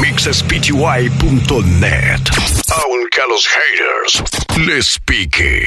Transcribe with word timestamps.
mixspty.net. 0.00 2.20
Aunque 2.84 3.20
a 3.20 3.26
los 3.28 3.46
haters 3.46 4.22
les 4.66 4.98
pique. 5.04 5.66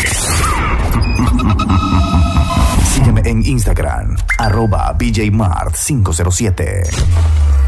Sígueme 2.94 3.22
en 3.26 3.46
Instagram, 3.46 4.18
arroba 4.40 4.94
BJMart507. 4.98 7.63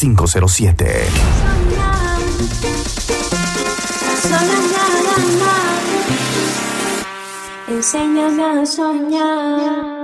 507. 0.00 1.10
Enséñame 7.68 8.62
a 8.62 8.64
soñar. 8.64 9.99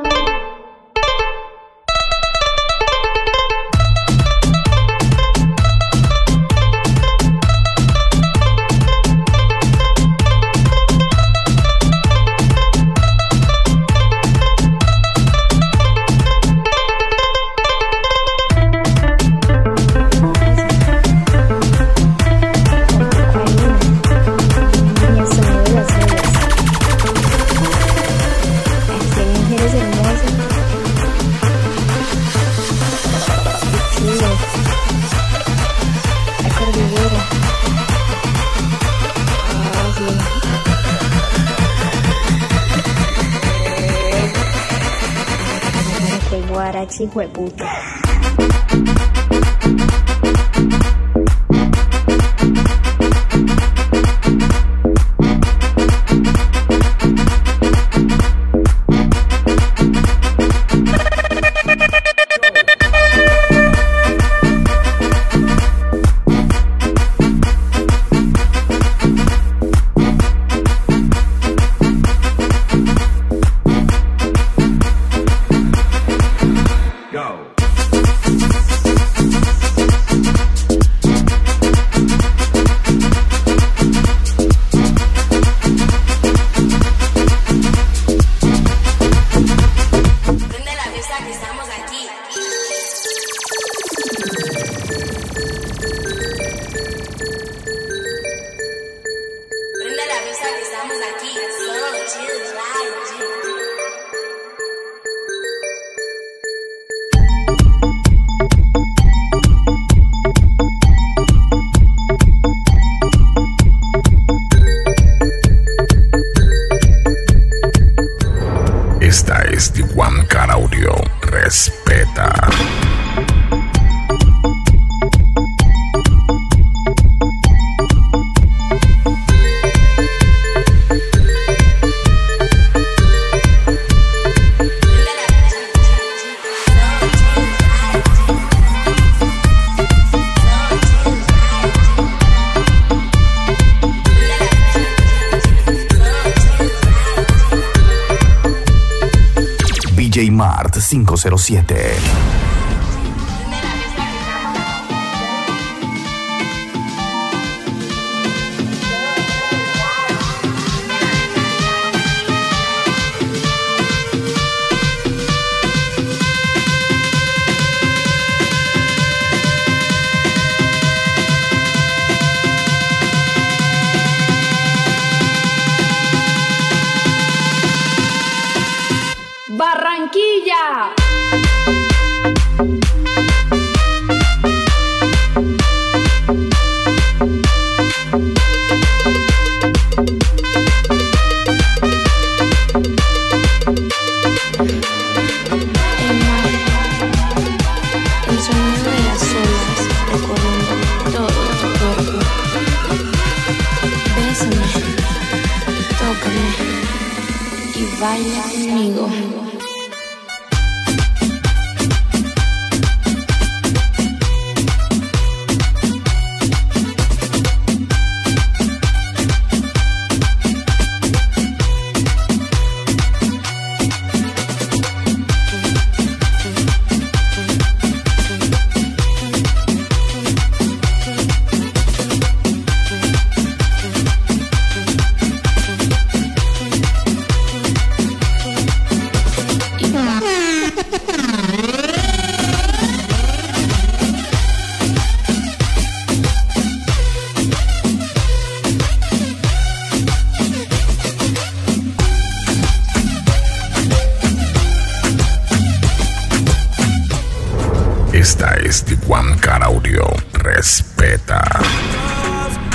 Esta 258.28 258.56
es 258.56 258.84
Tijuana 258.84 259.36
Car 259.36 259.62
Audio. 259.62 260.04
Respeta. 260.32 261.40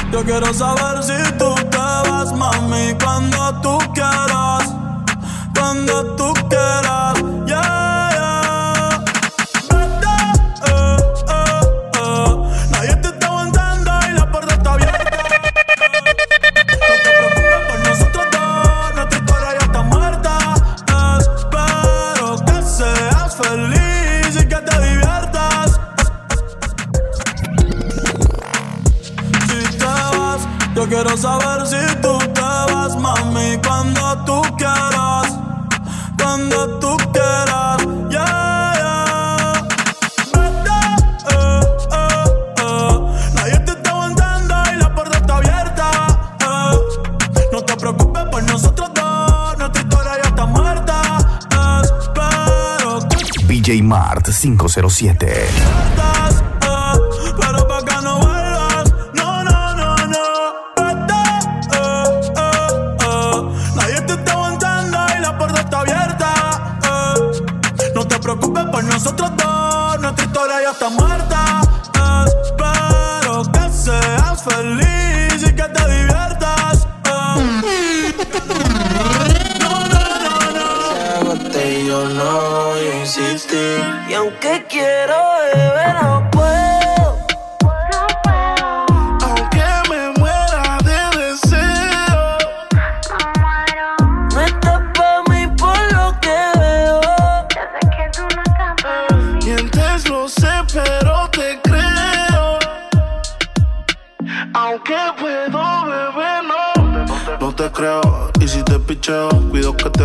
Yo 0.09 0.24
quiero 0.24 0.53
saber 0.53 1.03
si 1.03 1.33
tú 1.38 1.53
te 1.69 1.77
vas, 1.77 2.31
mami, 2.31 2.95
cuando 3.03 3.59
tú 3.62 3.77
quieras. 3.94 4.74
Cuando 5.53 6.15
tú 6.15 6.31
quieras, 6.48 7.11
yo 30.81 30.88
quiero 30.88 31.16
saber 31.16 31.68
si 31.68 31.95
tú 32.01 32.18
te 32.33 32.42
vas, 32.42 32.95
mami, 32.98 33.57
cuando 33.63 34.18
tú 34.25 34.42
quieras, 34.57 35.38
cuando 36.18 36.80
tú 36.80 36.98
quieras, 37.13 37.78
yeah, 38.10 38.74
yeah. 38.80 39.68
Vete, 40.33 40.80
eh, 41.30 41.62
eh, 41.92 42.25
eh. 42.57 43.00
Nadie 43.36 43.60
te 43.60 43.72
está 43.74 43.89
aguantando 43.92 44.56
y 44.74 44.78
la 44.78 44.95
puerta 44.95 45.18
está 45.18 45.38
abierta, 45.38 45.92
eh. 46.39 46.80
No 47.51 47.62
te 47.62 47.75
preocupes 47.77 48.24
por 48.31 48.44
nosotros 48.44 48.89
dos, 48.95 49.57
nuestra 49.60 49.81
historia 49.84 50.12
ya 50.24 50.30
está 50.30 50.45
muerta, 50.48 51.01
espero 51.84 53.07
que 53.07 53.45
BJ 53.45 53.84
Mart 53.84 54.27
507. 54.30 55.81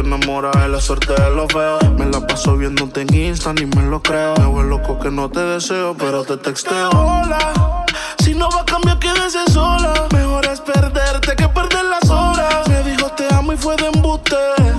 Enamoras 0.06 0.55
de 0.61 0.69
la 0.69 0.81
suerte 0.81 1.12
de 1.20 1.31
los 1.31 1.53
feos. 1.53 1.82
Me 1.99 2.06
la 2.06 2.25
paso 2.26 2.56
viéndote 2.56 3.03
en 3.03 3.14
Insta, 3.14 3.53
ni 3.53 3.67
me 3.67 3.82
lo 3.82 4.00
creo. 4.00 4.35
Me 4.38 4.47
voy 4.47 4.69
loco 4.69 4.99
que 4.99 5.11
no 5.11 5.29
te 5.29 5.41
deseo, 5.41 5.97
pero 5.99 6.25
te 6.25 6.37
texteo. 6.37 6.91
Hola, 6.91 7.85
si 8.19 8.35
no 8.35 8.49
va 8.50 8.61
a 8.61 8.64
cambiar, 8.64 8.99
quédese 8.99 9.44
sola. 9.50 10.06
Mejor 10.12 10.47
es 10.47 10.61
perderte 10.61 11.35
que 11.35 11.49
perder 11.49 11.85
las 11.85 12.08
horas. 12.08 12.69
Me 12.69 12.82
dijo 12.85 13.11
te 13.11 13.26
amo 13.35 13.53
y 13.53 13.56
fue 13.56 13.76
de 13.76 13.88
embuste. 13.88 14.37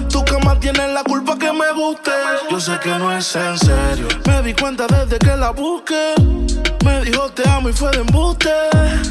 Tu 0.10 0.24
cama 0.24 0.58
tiene 0.60 0.88
la 0.88 1.04
culpa 1.04 1.38
que 1.38 1.52
me 1.52 1.72
guste. 1.74 2.12
Yo 2.50 2.60
sé 2.60 2.80
que 2.82 2.90
no 2.98 3.12
es 3.12 3.36
en 3.36 3.58
serio. 3.58 4.08
Me 4.48 4.54
di 4.54 4.62
cuenta 4.62 4.88
desde 4.88 5.20
que 5.20 5.36
la 5.36 5.50
busqué. 5.50 6.16
Me 6.86 7.02
dijo 7.02 7.30
te 7.34 7.44
amo 7.50 7.68
y 7.68 7.74
fue 7.74 7.92
de 7.92 7.98
embuste. 7.98 8.50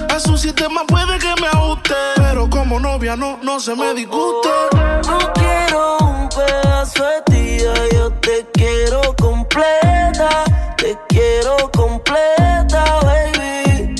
A 0.08 0.18
su 0.18 0.38
sistema 0.38 0.82
puede 0.86 1.18
que 1.18 1.34
me 1.38 1.46
ajuste. 1.48 1.94
Pero 2.16 2.48
como 2.48 2.80
novia 2.80 3.16
no, 3.16 3.38
no 3.42 3.60
se 3.60 3.74
me 3.74 3.92
disguste. 3.92 4.48
No 4.72 5.18
quiero 5.34 5.98
un 5.98 6.30
pedazo 6.30 7.04
de 7.04 7.20
ti, 7.26 7.58
yo 7.92 8.10
te 8.12 8.46
quiero 8.54 9.14
completa. 9.20 10.44
Te 10.78 10.96
quiero 11.10 11.70
completa, 11.70 12.84
baby. 13.02 13.94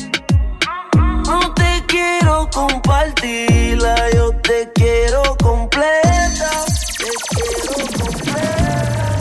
No 1.26 1.52
te 1.52 1.84
quiero 1.86 2.48
compartirla, 2.50 3.94
yo 4.14 4.30
te 4.40 4.72
quiero 4.74 5.22
completa. 5.42 6.50
Te 6.96 7.10
quiero 7.28 7.76
completa. 7.92 9.16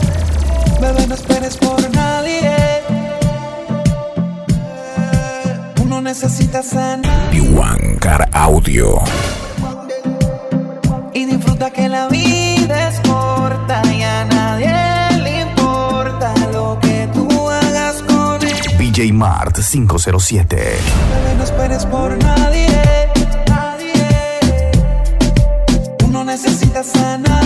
Bebé, 0.80 1.06
no 1.08 1.14
esperes 1.14 1.58
por 1.58 1.85
Uno 6.06 6.12
necesita 6.14 6.62
sanar 6.62 7.30
Tijuana 7.32 7.98
Car 7.98 8.28
Audio. 8.32 9.02
y 11.12 11.24
disfruta 11.24 11.72
que 11.72 11.88
la 11.88 12.06
vida 12.06 12.90
es 12.90 13.00
corta 13.00 13.82
y 13.92 14.02
a 14.04 14.24
nadie 14.26 15.20
le 15.20 15.40
importa 15.40 16.32
lo 16.52 16.78
que 16.80 17.08
tú 17.12 17.50
hagas 17.50 18.02
con 18.02 18.40
él. 18.40 18.54
BJ 18.78 19.12
Mart 19.12 19.58
507. 19.58 20.54
Bebé, 20.54 21.34
no 21.38 21.42
esperes 21.42 21.84
por 21.86 22.16
nadie. 22.22 22.68
nadie. 23.48 24.70
Uno 26.04 26.22
necesita 26.24 26.82
a 26.82 27.45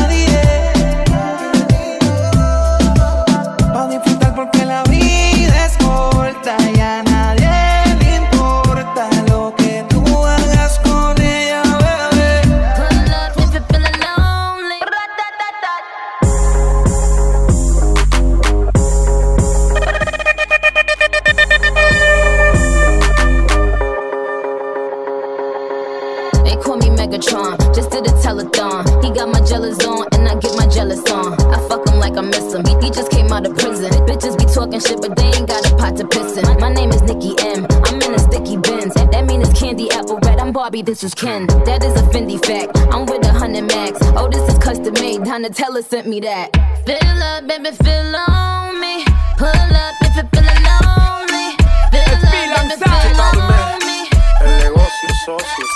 Barbie, 41.23 41.31
Ken. 41.47 41.47
That 41.65 41.85
is 41.85 41.93
a 41.95 42.03
Fendi 42.11 42.39
fact. 42.45 42.77
I'm 42.93 43.07
with 43.07 43.25
a 43.27 43.33
hundred 43.33 43.62
max. 43.65 43.99
Oh, 44.17 44.29
this 44.29 44.43
is 44.53 44.59
custom 44.59 44.93
made. 44.95 45.21
Donatella 45.21 45.83
sent 45.85 46.07
me 46.07 46.21
that. 46.21 46.50
Fill 46.87 47.23
up, 47.23 47.47
baby, 47.47 47.71
fill 47.77 48.17
on 48.17 48.81
me. 48.81 49.05
Pull 49.37 49.49
up 49.49 49.95
if 50.03 50.17
you 50.17 50.23
feeling 50.33 50.62
lonely. 50.65 51.57
Fill 51.93 52.05
up, 52.05 52.53
baby, 52.53 52.77
fill 52.81 53.21
on 53.21 53.79
me. 53.87 54.09
El 54.41 54.50
negocio 54.65 55.09
socio. 55.25 55.67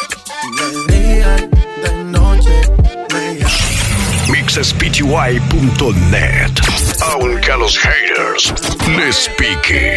De 0.56 0.66
día, 0.92 1.32
de 1.82 1.92
noche, 2.04 2.56
me 3.12 3.24
mixespty.net. 4.32 6.54
Aunque 7.12 7.50
a 7.50 7.56
los 7.56 7.76
haters 7.78 8.52
les 8.96 9.28
pique. 9.36 9.96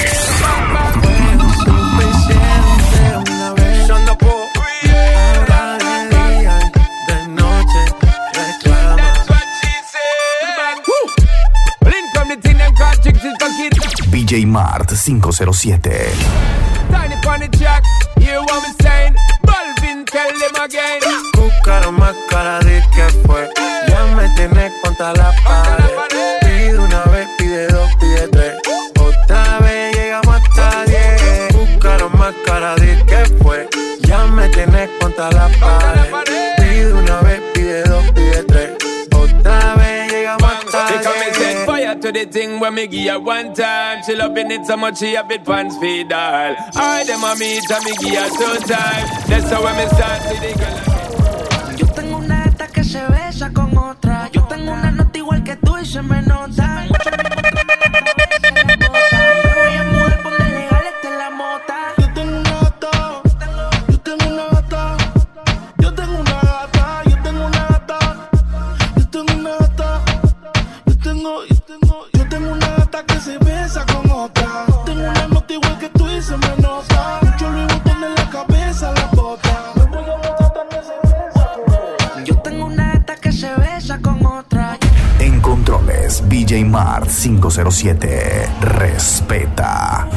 507. 15.07 16.11
When 42.67 42.75
me 42.75 42.87
give 42.87 43.07
her 43.07 43.19
one 43.19 43.53
time. 43.53 44.03
She 44.03 44.15
loving 44.15 44.51
it 44.51 44.65
so 44.65 44.75
much 44.75 44.99
she 44.99 45.15
a 45.15 45.23
bit 45.23 45.45
pants 45.45 45.77
feed 45.77 46.11
all. 46.11 46.55
I 46.75 47.03
them 47.05 47.23
a 47.23 47.35
meet 47.37 47.69
and 47.71 47.85
me 47.85 47.91
give 47.99 48.15
her 48.15 48.29
two 48.29 48.67
time. 48.67 49.07
That's 49.27 49.49
how 49.49 49.63
when 49.63 49.77
me 49.77 49.85
start 49.87 50.21
see 50.23 50.39
the 50.39 50.51
girl. 50.59 51.77
Yo 51.77 51.87
tengo 51.87 52.17
una 52.17 52.43
que 52.73 52.83
se 52.83 53.05
besa 53.07 53.53
con 53.53 53.77
otra. 53.77 54.29
Yo 54.31 54.43
tengo 54.47 54.71
una 54.73 54.91
nota 54.91 55.17
igual 55.17 55.43
que 55.43 55.55
tú 55.55 55.77
y 55.77 55.85
se 55.85 56.01
me 56.01 56.21
nota. 56.23 57.36
507. 87.27 88.49
Respeta. 88.61 90.07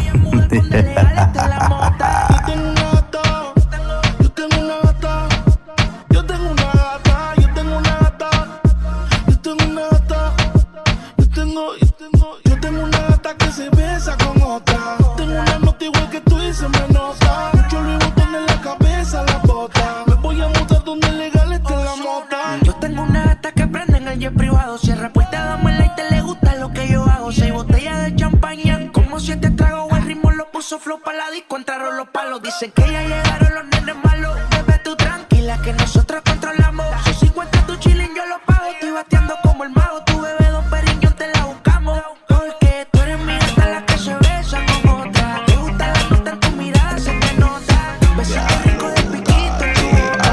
La 31.13 31.31
disco, 31.31 31.59
los 31.59 32.09
palos. 32.09 32.43
Dicen 32.43 32.71
que 32.73 32.83
ya 32.83 33.03
llegaron 33.03 33.55
los 33.55 33.65
nenes 33.67 33.97
malos. 34.05 34.39
Bebé, 34.51 34.79
tú 34.85 34.97
tranquila, 34.97 35.61
que 35.63 35.73
nosotros 35.73 36.23
controlamos. 36.25 36.87
Son 37.05 37.15
50 37.15 37.67
tu 37.67 37.77
chilling, 37.77 38.15
yo 38.15 38.27
lo 38.27 38.39
pago. 38.45 38.71
Estoy 38.71 38.91
bateando 38.91 39.37
como 39.43 39.65
el 39.65 39.71
mago. 39.71 40.03
Tu 40.05 40.21
bebé, 40.21 40.47
don 40.51 40.69
Periñón, 40.71 41.13
te 41.15 41.29
la 41.29 41.45
buscamos. 41.45 42.01
Porque 42.29 42.87
tú 42.93 43.01
eres 43.01 43.19
mi 43.21 43.37
gata, 43.39 43.67
la 43.69 43.87
que 43.87 43.99
se 43.99 44.15
besa 44.15 44.61
con 44.83 45.09
otra. 45.09 45.43
Te 45.47 45.57
gusta 45.57 45.87
la 45.89 46.03
nota 46.11 46.31
en 46.31 46.41
tu 46.41 46.51
mirada, 46.53 46.99
se 46.99 47.13
te 47.13 47.35
nota. 47.35 47.99
Besito 48.17 48.55
rico 48.65 48.89
de 48.89 49.03
piquito 49.03 49.65
boca. 49.93 50.31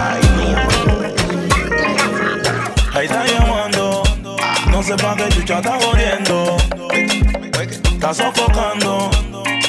Ahí 2.93 3.05
está 3.05 3.25
llamando, 3.25 4.03
no 4.71 4.83
sé 4.83 4.95
pa' 4.95 5.15
qué 5.15 5.29
chucha 5.29 5.57
está 5.57 5.77
corriendo. 5.77 6.57
Está 7.93 8.13
sofocando, 8.13 9.09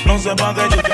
no 0.07 0.19
sé 0.19 0.35
pa' 0.35 0.55
qué 0.55 0.77
chucha. 0.77 0.88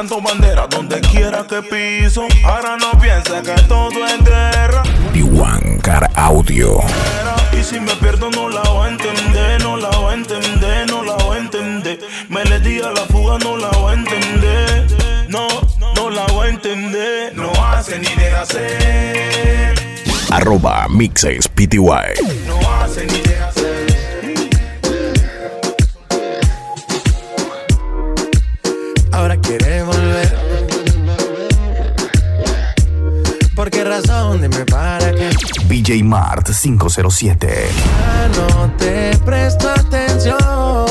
Planto 0.00 0.22
bandera 0.22 0.66
donde 0.66 0.98
quiera 1.02 1.46
que 1.46 1.60
piso. 1.60 2.26
Ahora 2.42 2.78
no 2.78 2.98
piensa 2.98 3.42
que 3.42 3.52
todo 3.68 3.90
es 4.06 4.24
guerra. 4.24 4.82
Diwancar 5.12 6.10
Audio. 6.14 6.78
Y 7.52 7.62
si 7.62 7.78
me 7.78 7.94
pierdo 7.96 8.30
no 8.30 8.48
la 8.48 8.62
voy 8.62 8.86
a 8.86 8.90
entender, 8.92 9.62
no 9.62 9.76
la 9.76 9.90
voy 9.90 10.12
a 10.12 10.14
entender, 10.14 10.88
no 10.88 11.04
la 11.04 11.16
voy 11.16 11.36
a 11.36 11.40
entender. 11.40 11.98
Me 12.30 12.42
le 12.46 12.60
di 12.60 12.80
a 12.80 12.92
la 12.92 13.02
fuga, 13.10 13.36
no 13.40 13.58
la 13.58 13.68
voy 13.72 13.90
a 13.90 13.94
entender. 13.98 14.86
No, 15.28 15.46
no 15.94 16.08
la 16.08 16.24
voy 16.28 16.46
a 16.46 16.50
entender. 16.50 17.36
No 17.36 17.52
hace 17.62 17.98
ni 17.98 18.08
deja 18.14 18.40
hacer. 18.40 19.74
Arroba 20.30 20.88
mixespty. 20.88 21.68
No 21.76 22.58
hace 22.80 23.04
ni 23.04 23.20
deja 23.20 23.48
hacer. 23.48 23.49
Mart 35.98 36.50
507. 36.52 37.68
Ya 40.24 40.38
no. 40.38 40.89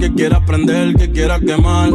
Que 0.00 0.14
quiera 0.14 0.44
prender, 0.44 0.94
que 0.94 1.12
quiera 1.12 1.38
quemar. 1.38 1.90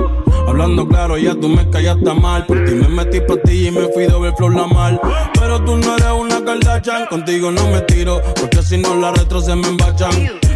Hablando 0.48 0.88
claro, 0.88 1.18
ya 1.18 1.34
tú 1.34 1.50
me 1.50 1.68
callaste 1.72 2.14
mal. 2.14 2.46
Por 2.46 2.64
ti 2.64 2.72
me 2.74 2.88
metí 2.88 3.20
pa' 3.20 3.38
ti 3.38 3.68
y 3.68 3.72
me 3.72 3.88
fui 3.88 4.06
de 4.06 4.20
ver 4.20 4.34
flor 4.38 4.56
la 4.56 4.68
mal. 4.68 5.02
Pero 5.34 5.60
tú 5.66 5.76
no 5.76 5.96
eres 5.96 6.12
una 6.12 6.46
Kardashian, 6.46 7.08
contigo 7.08 7.52
no 7.52 7.68
me 7.72 7.82
tiro, 7.82 8.22
porque 8.40 8.62
si 8.62 8.78
no 8.78 8.96
la 8.96 9.12
retro 9.12 9.42
se 9.42 9.56
me 9.56 9.68
embachan. 9.68 10.12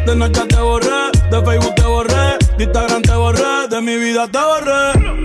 De 0.06 0.16
noche 0.16 0.42
te 0.48 0.62
borré, 0.62 1.10
de 1.32 1.42
Facebook 1.44 1.76
te 1.76 1.84
borré, 1.84 2.38
de 2.58 2.64
Instagram 2.64 3.02
te 3.02 3.14
borré, 3.14 3.68
de 3.70 3.82
mi 3.82 3.98
vida 3.98 4.28
te 4.28 4.40
borré. 4.40 5.18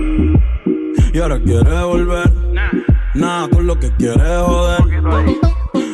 Y 1.13 1.19
ahora 1.19 1.39
quieres 1.39 1.83
volver, 1.83 2.31
nada 3.13 3.47
con 3.49 3.67
lo 3.67 3.79
que 3.79 3.91
quieres 3.95 4.41
joder. 4.41 4.81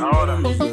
Ahora. 0.01 0.70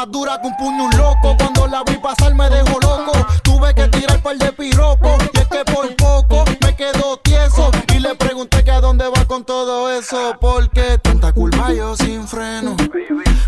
Más 0.00 0.10
dura 0.10 0.40
que 0.40 0.46
un 0.48 0.56
puño 0.56 0.88
loco. 0.96 1.36
Cuando 1.36 1.66
la 1.66 1.82
vi 1.84 1.96
pasar 1.98 2.34
me 2.34 2.48
dejó 2.48 2.80
loco. 2.80 3.12
Tuve 3.42 3.74
que 3.74 3.86
tirar 3.88 4.22
par 4.22 4.36
de 4.36 4.52
piropo. 4.52 5.18
Y 5.34 5.38
es 5.38 5.46
que 5.48 5.64
por 5.72 5.94
poco 5.96 6.44
me 6.62 6.74
quedo 6.74 7.18
tieso. 7.18 7.70
Y 7.94 7.98
le 7.98 8.14
pregunté 8.14 8.64
que 8.64 8.70
a 8.70 8.80
dónde 8.80 9.04
va 9.08 9.24
con 9.26 9.44
todo 9.44 9.92
eso. 9.92 10.36
Porque 10.40 10.98
tanta 11.02 11.32
culpa 11.32 11.72
yo 11.72 11.96
sin 11.96 12.26
freno. 12.26 12.76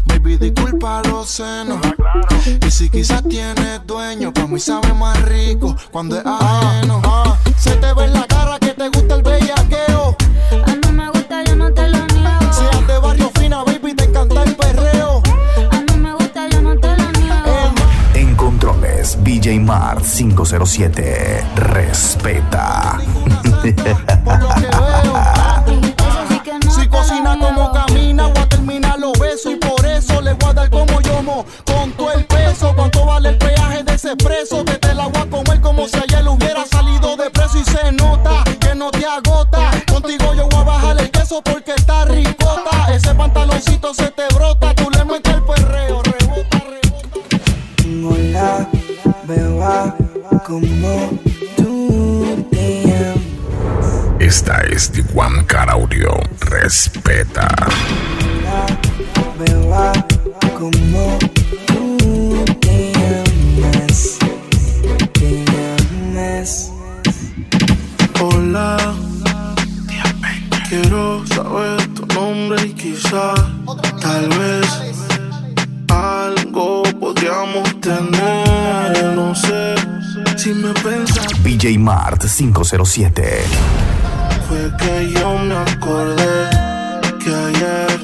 Baby, 0.05 0.37
disculpa 0.37 1.03
los 1.05 1.31
senos. 1.31 1.81
Y 2.67 2.71
si 2.71 2.91
quizás 2.91 3.23
tienes 3.29 3.87
dueño, 3.87 4.33
pa' 4.33 4.47
mí 4.47 4.59
sabe 4.59 4.93
más 4.93 5.21
rico 5.23 5.75
cuando 5.91 6.19
es 6.19 6.27
ajeno. 6.27 7.01
Se 7.57 7.77
te 7.77 7.95
ve 7.95 8.05
en 8.05 8.13
la 8.13 8.27
cara 8.27 8.59
que 8.59 8.75
te 8.75 8.89
gusta 8.89 9.15
el 9.15 9.23
bellaqueo. 9.23 9.92
BJ 19.43 19.59
Mart 19.59 20.05
507. 20.05 21.45
Respeta. 21.57 23.01
Por 24.25 24.41
lo 24.41 24.49
que 24.55 24.61
veo. 24.61 25.19
Si 26.71 26.87
cocina 26.87 27.37
como 27.37 27.73
camina, 27.73 28.29
voy 28.29 28.39
a 28.39 28.49
terminar 28.49 29.01
los 29.01 29.19
besos 29.19 29.55
y 29.55 29.57
por 29.57 29.85
eso 29.85 30.21
le 30.21 30.35
voy 30.35 30.51
a 30.51 30.53
dar 30.53 30.71
como 30.71 31.01
yomo 31.01 31.45
con 31.67 31.91
todo 31.93 32.13
el 32.13 32.25
peso. 32.25 32.73
¿Cuánto 32.77 33.05
vale 33.05 33.31
el 33.31 33.39
peaje 33.39 33.83
de 33.83 33.95
ese 33.95 34.15
preso? 34.15 34.62
07. 82.73 83.45
Fue 84.49 84.71
que 84.79 85.11
yo 85.11 85.39
me 85.39 85.57
acordé 85.57 86.49
que 87.23 87.35
ayer 87.35 88.01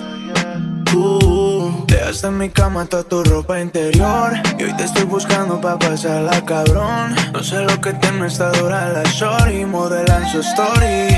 tú 0.85 1.85
dejaste 1.87 2.27
en 2.27 2.39
mi 2.39 2.51
cama 2.51 2.85
toda 2.85 3.03
tu 3.05 3.25
ropa 3.25 3.61
interior. 3.61 4.35
Y 4.59 4.65
hoy 4.65 4.77
te 4.77 4.85
estoy 4.85 5.05
buscando 5.05 5.59
pa' 5.59 5.79
pasarla, 5.79 6.45
cabrón. 6.45 7.17
No 7.33 7.43
sé 7.43 7.61
lo 7.61 7.81
que 7.81 7.95
tiene 7.95 8.27
esta 8.27 8.51
dura 8.53 8.91
la 8.91 9.05
shorty, 9.05 9.65
modelan 9.65 10.31
su 10.31 10.41
story. 10.41 11.17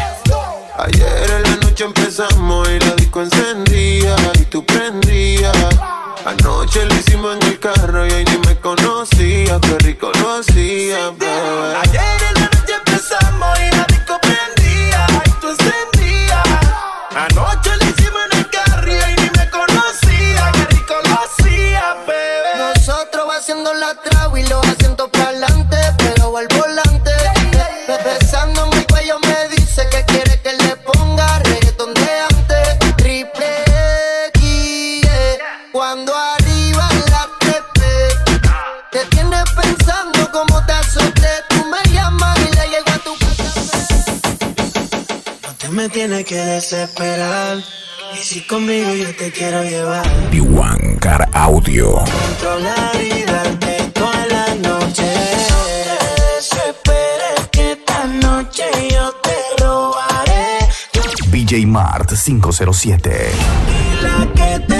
Ayer 0.78 1.30
en 1.36 1.42
la 1.42 1.56
noche 1.56 1.84
empezamos 1.84 2.68
y 2.68 2.78
la 2.78 2.94
disco 2.94 3.22
encendía 3.22 4.14
y 4.34 4.44
tú 4.44 4.64
prendías. 4.64 5.56
Anoche 6.24 6.84
lo 6.84 6.94
hicimos 6.94 7.36
en 7.36 7.48
el 7.48 7.58
carro 7.58 8.06
y 8.06 8.10
hoy 8.12 8.24
ni 8.24 8.38
me 8.46 8.56
conocía, 8.60 9.58
qué 9.60 9.78
rico 9.80 10.12
lo 10.20 10.38
hacía, 10.38 11.10
bebé. 11.18 11.76
Ayer 11.82 12.22
en 12.34 12.39
Tienes 46.00 46.24
que 46.24 46.36
desesperar 46.36 47.58
Y 48.14 48.24
si 48.24 48.40
conmigo 48.46 48.94
yo 48.94 49.14
te 49.16 49.30
quiero 49.30 49.62
llevar 49.62 50.02
Tijuana 50.30 50.98
Cara 50.98 51.28
Audio. 51.30 51.96
Controlar 51.96 53.02
y 53.02 53.22
darte 53.24 53.90
toda 53.92 54.26
la 54.28 54.54
noche 54.54 55.02
Desesperes 56.38 57.48
que 57.52 57.72
esta 57.72 58.04
noche 58.06 58.64
yo 58.90 59.12
te 59.22 59.62
robaré 59.62 60.66
Yo 60.94 61.02
BJ 61.26 61.66
Mart 61.66 62.10
507. 62.14 62.50
soy 62.70 62.92
la 64.02 64.26
que 64.32 64.64
te 64.66 64.79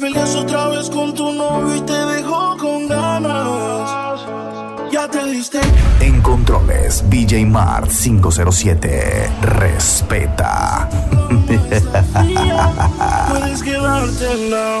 peleas 0.00 0.34
otra 0.34 0.68
vez 0.68 0.88
con 0.88 1.14
tu 1.14 1.30
novio 1.32 1.76
y 1.76 1.80
te 1.82 1.92
dejó 1.92 2.56
con 2.56 2.88
ganas? 2.88 4.20
Ya 4.90 5.06
te 5.08 5.22
diste 5.24 5.60
En 6.00 6.20
controles, 6.22 7.04
BJ 7.08 7.46
Mart 7.46 7.90
507. 7.90 9.30
Respeta. 9.42 10.88
Puedes 13.28 13.62
quedarte 13.62 14.32
en 14.32 14.50
la 14.50 14.80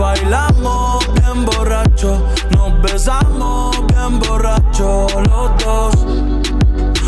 Bailamos 0.00 1.06
bien 1.12 1.44
borracho, 1.44 2.26
nos 2.50 2.82
besamos 2.82 3.86
bien 3.86 4.18
borracho 4.18 5.06
los 5.28 5.64
dos. 5.64 5.94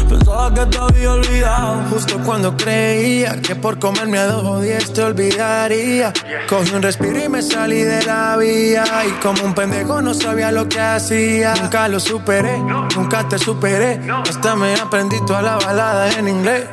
Pensaba 0.08 0.52
que 0.52 0.66
te 0.66 0.78
había 0.78 1.12
olvidado. 1.12 1.84
Justo 1.88 2.18
cuando 2.22 2.54
creía 2.54 3.40
que 3.40 3.56
por 3.56 3.78
comerme 3.78 4.18
a 4.18 4.26
dos 4.26 4.60
diez 4.60 4.92
te 4.92 5.02
olvidaría. 5.02 6.12
Cogí 6.50 6.74
un 6.74 6.82
respiro 6.82 7.18
y 7.24 7.30
me 7.30 7.40
salí 7.40 7.82
de 7.82 8.02
la 8.02 8.36
vía. 8.36 8.84
Y 9.08 9.12
como 9.22 9.42
un 9.42 9.54
pendejo 9.54 10.02
no 10.02 10.12
sabía 10.12 10.52
lo 10.52 10.68
que 10.68 10.80
hacía. 10.80 11.54
Nunca 11.62 11.88
lo 11.88 11.98
superé, 11.98 12.58
nunca 12.94 13.26
te 13.26 13.38
superé. 13.38 14.02
Hasta 14.28 14.54
me 14.54 14.74
aprendí 14.74 15.16
toda 15.24 15.40
la 15.40 15.56
balada 15.56 16.12
en 16.18 16.28
inglés. 16.28 16.66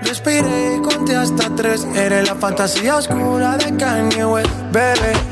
Respiré 0.00 0.76
y 0.76 0.80
conté 0.80 1.14
hasta 1.14 1.54
tres. 1.54 1.86
Eres 1.94 2.26
la 2.26 2.36
fantasía 2.36 2.96
oscura 2.96 3.58
de 3.58 3.76
Kanye 3.76 4.24
West, 4.24 4.50
bebé. 4.72 5.31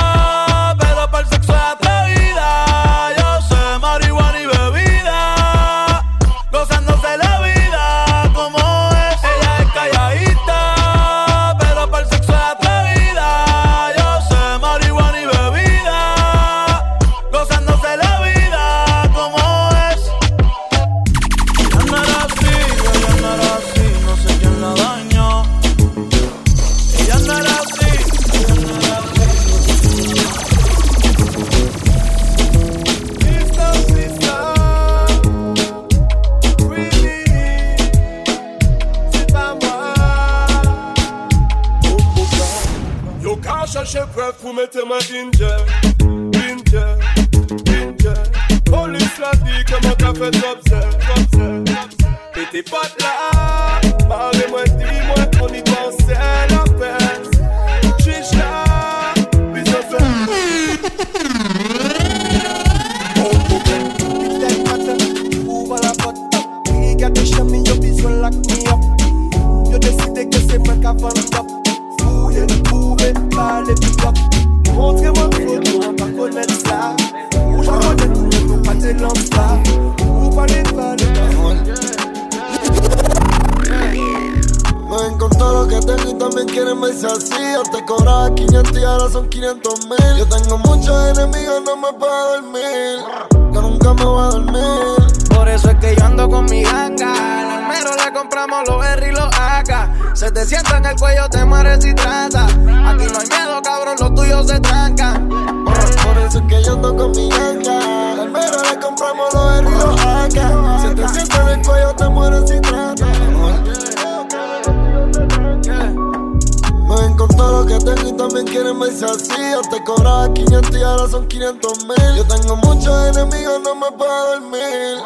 y 118.71 118.73
quieren 118.73 118.79
verse 118.79 119.05
así. 119.05 119.53
Antes 119.53 119.81
cobraba 119.85 120.33
500 120.33 120.77
y 120.77 120.83
ahora 120.83 121.07
son 121.09 121.27
500 121.27 121.85
mil. 121.85 122.15
Yo 122.15 122.25
tengo 122.25 122.55
muchos 122.57 123.17
enemigos, 123.17 123.61
no 123.63 123.75
me 123.75 123.91
puedo 123.97 124.39
dormir. 124.39 124.97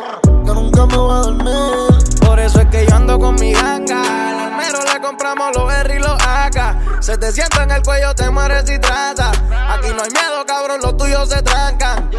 Yo 0.45 0.54
nunca 0.54 0.86
me 0.86 0.97
voy 0.97 1.13
a 1.13 1.17
dormir. 1.21 2.19
Por 2.25 2.39
eso 2.39 2.62
es 2.62 2.67
que 2.67 2.86
yo 2.86 2.95
ando 2.95 3.19
con 3.19 3.36
mi 3.36 3.54
ganga. 3.54 4.30
Al 4.30 4.39
almero 4.51 4.80
le 4.93 5.01
compramos 5.01 5.56
los 5.56 5.73
R 5.73 5.95
y 5.95 5.99
los 5.99 6.21
AK. 6.21 7.01
Se 7.01 7.17
te 7.17 7.32
sienta 7.32 7.63
en 7.63 7.71
el 7.71 7.82
cuello, 7.84 8.13
te 8.15 8.30
mueres 8.30 8.65
si 8.67 8.80
trata. 8.80 9.30
Aquí 9.30 9.89
no 9.95 10.04
hay 10.04 10.12
miedo, 10.12 10.45
cabrón, 10.45 10.80
los 10.82 10.97
tuyos 10.97 11.30
se 11.30 11.41
trancan. 11.41 12.10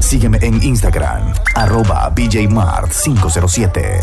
Sígueme 0.00 0.38
en 0.40 0.62
Instagram, 0.62 1.34
arroba 1.54 2.12
BJMart507. 2.14 4.00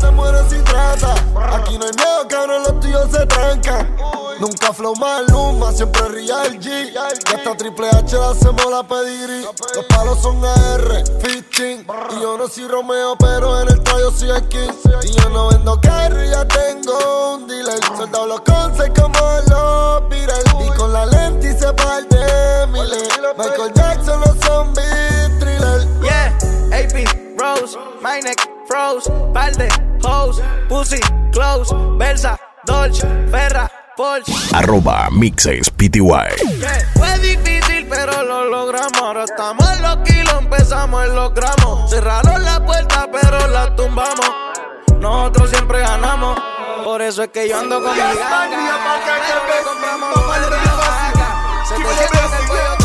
te 0.00 0.10
mueres 0.10 0.42
si 0.50 0.58
trata. 0.58 1.14
Aquí 1.56 1.78
no 1.78 1.86
hay 1.86 1.92
miedo, 1.96 2.28
cabrón, 2.28 2.62
los 2.62 2.80
tuyos 2.80 3.10
se 3.10 3.26
trancan. 3.26 4.21
Nunca 4.42 4.72
flow 4.72 4.96
maluma, 4.96 5.70
siempre 5.70 6.08
real 6.08 6.58
G. 6.58 6.92
Y 6.92 6.96
hasta 6.96 7.56
Triple 7.56 7.88
H 7.90 8.16
le 8.16 8.24
hacemos 8.24 8.66
la 8.72 8.82
pedigrí. 8.82 9.46
Los 9.76 9.84
palos 9.84 10.18
son 10.20 10.44
AR, 10.44 11.04
15. 11.22 11.86
Y 12.16 12.20
yo 12.20 12.36
no 12.36 12.48
soy 12.48 12.66
Romeo, 12.66 13.16
pero 13.20 13.60
en 13.60 13.68
el 13.68 13.80
tallo 13.84 14.10
soy 14.10 14.30
King. 14.48 14.72
Y 15.04 15.12
yo 15.12 15.28
no 15.28 15.50
vendo 15.50 15.80
carry, 15.80 16.28
ya 16.28 16.44
tengo 16.48 17.36
un 17.36 17.46
dealer. 17.46 17.78
Soldado 17.96 18.26
los 18.26 18.40
conces 18.40 18.90
como 19.00 19.16
los 19.48 20.08
Beatles. 20.08 20.44
Y 20.66 20.70
con 20.76 20.92
la 20.92 21.06
lente 21.06 21.52
y 21.52 21.56
se 21.56 21.72
parte 21.74 22.16
Miller. 22.72 23.00
Michael 23.38 23.72
Jackson, 23.76 24.20
los 24.22 24.36
zombies, 24.40 25.38
thriller. 25.38 25.86
Yeah, 26.02 26.36
AP, 26.72 27.38
Rose, 27.38 27.78
my 28.02 28.20
neck, 28.20 28.40
froze, 28.66 29.08
balde, 29.32 29.68
hose, 30.02 30.42
pussy, 30.68 30.98
close, 31.30 31.72
Versa, 31.96 32.36
Dolce, 32.66 33.06
Ferra, 33.30 33.70
Porsche. 33.96 34.32
Arroba 34.52 35.08
Mixes 35.10 35.70
PTY. 35.70 36.00
Yeah, 36.00 36.90
Fue 36.94 37.18
difícil, 37.18 37.86
pero 37.88 38.22
lo 38.22 38.44
logramos. 38.46 39.00
Ahora 39.00 39.24
estamos 39.24 39.68
en 39.70 39.82
los 39.82 39.96
kilos, 39.98 40.34
empezamos 40.38 41.04
en 41.04 41.14
los 41.14 41.34
gramos. 41.34 41.90
Cerraron 41.90 42.42
la 42.44 42.64
puerta, 42.64 43.08
pero 43.10 43.46
la 43.48 43.74
tumbamos. 43.76 44.30
Nosotros 45.00 45.50
siempre 45.50 45.80
ganamos. 45.80 46.38
Por 46.84 47.02
eso 47.02 47.22
es 47.22 47.28
que 47.30 47.48
yo 47.48 47.58
ando 47.58 47.82
con 47.82 47.94
mi 47.94 48.00
AK. 48.00 48.18
Se 51.68 51.74
te 51.76 52.81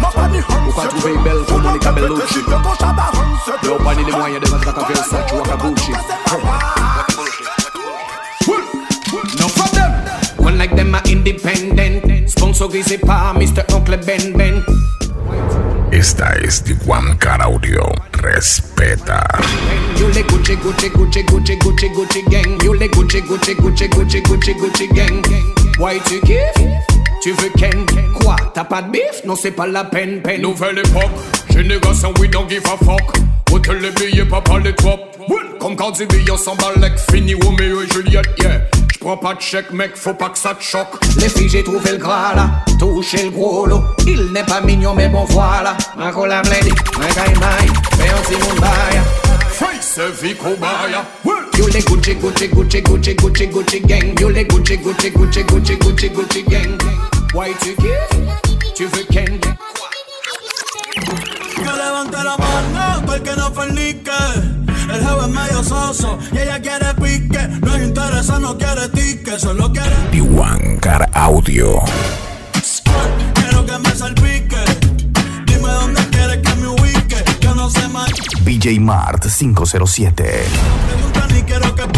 Ma 0.00 0.10
famille 0.10 0.44
Ou 0.66 0.72
ka 0.72 0.86
trouve 0.88 1.10
yi 1.10 1.18
bel 1.24 1.40
kou 1.48 1.58
Monica 1.58 1.92
Bellucci 1.92 2.38
Yo 3.64 3.78
pa 3.84 3.94
ni 3.94 4.04
li 4.04 4.12
mwanyen 4.12 4.40
de 4.40 4.46
vant 4.50 4.62
ka 4.62 4.72
Versace 4.86 5.34
ou 5.34 5.42
Akabuchi 5.42 5.92
No 9.40 9.48
from 9.48 9.70
them. 9.74 9.92
One 10.38 10.58
like 10.58 10.74
them 10.76 10.94
are 10.94 11.02
independent. 11.10 12.30
Sponsorisé 12.30 12.98
par 12.98 13.34
Mr. 13.34 13.64
Oncle 13.74 13.96
Ben 14.06 14.32
Ben. 14.36 14.62
Esta 15.90 16.34
es 16.36 16.62
Tijuan 16.62 17.16
Car 17.18 17.40
Audio. 17.42 17.82
Respeta. 18.12 19.26
You 19.98 20.08
le 20.08 20.22
Gucci 20.22 20.56
Gucci 20.56 20.88
Gucci 20.90 21.22
Gucci 21.22 21.56
Gucci 21.56 21.88
Gucci 21.88 22.22
gang. 22.30 22.62
You 22.62 22.74
le 22.74 22.88
Gucci 22.88 23.20
Gucci 23.22 23.54
Gucci 23.54 23.88
Gucci 23.88 24.20
Gucci 24.54 24.88
Gucci 24.88 24.88
gang. 24.88 25.22
Why 25.78 26.00
tu 26.06 26.20
kiffes? 26.20 26.54
Tu 27.22 27.32
veux 27.32 27.50
Ken? 27.56 27.84
Quoi? 28.20 28.36
T'as 28.54 28.64
pas 28.64 28.82
de 28.82 28.90
bif? 28.90 29.22
Non 29.24 29.36
c'est 29.36 29.50
pas 29.50 29.66
la 29.66 29.84
peine, 29.84 30.22
peine. 30.22 30.42
Nouvelle 30.42 30.78
époque, 30.78 31.10
génération 31.50 32.12
we 32.18 32.30
don't 32.30 32.48
give 32.48 32.64
a 32.66 32.76
fuck. 32.84 33.18
Ouais 33.52 33.60
que 33.60 33.72
les 33.72 33.90
billets 33.90 34.24
pas 34.24 34.42
les 34.62 34.74
top 34.74 35.00
Comme 35.58 35.74
quand 35.76 35.92
dit 35.92 36.06
billets 36.06 36.36
s'emballe 36.36 36.94
Fini 37.10 37.34
Romeo 37.34 37.82
et 37.82 37.88
Juliette 37.92 38.28
yeah 38.38 38.60
J'prends 38.92 39.16
pas 39.16 39.34
de 39.34 39.40
chèque 39.40 39.70
mec 39.72 39.92
faut 39.94 40.12
pas 40.12 40.28
que 40.28 40.38
ça 40.38 40.54
te 40.54 40.62
choque 40.62 41.02
Les 41.18 41.28
filles 41.28 41.48
j'ai 41.48 41.64
trouvé 41.64 41.92
le 41.92 41.96
gras 41.96 42.34
là 42.34 42.50
Touché 42.78 43.24
le 43.24 43.30
gros 43.30 43.64
lot 43.64 43.82
Il 44.06 44.32
n'est 44.32 44.44
pas 44.44 44.60
mignon 44.60 44.92
mais 44.94 45.08
bon 45.08 45.24
voilà 45.24 45.76
Ma 45.96 46.10
cola 46.10 46.42
blendé 46.42 46.72
Ma 46.98 47.06
caïmaï 47.06 47.70
Mais 47.98 48.08
on 48.12 48.24
s'y 48.24 48.38
Face 49.50 49.98
vie 50.20 50.34
cobaya 50.34 51.04
You 51.58 51.66
le 51.66 51.82
Gucci 51.82 52.14
Gucci 52.14 52.46
Gucci 52.48 52.80
Gucci 52.82 53.14
Gucci 53.14 53.46
Gucci 53.46 53.80
gang 53.80 54.20
You 54.20 54.28
le 54.28 54.44
Gucci 54.44 54.76
Gucci 54.76 55.10
Gucci 55.10 55.42
Gucci 55.42 55.76
Gucci 55.76 56.08
Gucci 56.08 56.42
gang 56.44 56.78
Why 57.34 57.52
tu 57.58 57.74
kiffes 57.74 58.74
Tu 58.76 58.86
veux 58.86 59.04
ken 59.10 59.40
Que 61.56 61.64
levante 61.64 62.16
la 62.22 62.36
mano 62.38 63.04
para 63.06 63.20
que 63.20 63.34
no 63.36 63.52
fornique. 63.52 64.08
El 64.88 65.00
jefe 65.00 65.20
es 65.20 65.28
medio 65.28 65.64
soso 65.64 66.18
y 66.32 66.38
ella 66.38 66.60
quiere 66.60 66.94
pique. 66.94 67.48
No 67.60 67.74
es 67.74 67.82
interesa, 67.82 68.38
no 68.38 68.56
quiere 68.56 68.88
tique, 68.90 69.38
solo 69.38 69.72
quiere. 69.72 69.96
Piwancar 70.12 71.10
Audio. 71.12 71.82
Quiero 73.34 73.66
que 73.66 73.78
me 73.78 73.90
salpique. 73.96 74.56
Dime 75.46 75.68
dónde 75.68 76.06
quieres 76.10 76.38
que 76.38 76.54
me 76.60 76.68
ubique. 76.68 77.16
Yo 77.40 77.54
no 77.56 77.68
sé 77.68 77.88
más. 77.88 78.10
BJ 78.44 78.78
Mart 78.80 79.26
507. 79.26 81.07
Pregunta 81.38 81.38
ni 81.38 81.42
quiero 81.44 81.74
que 81.74 81.97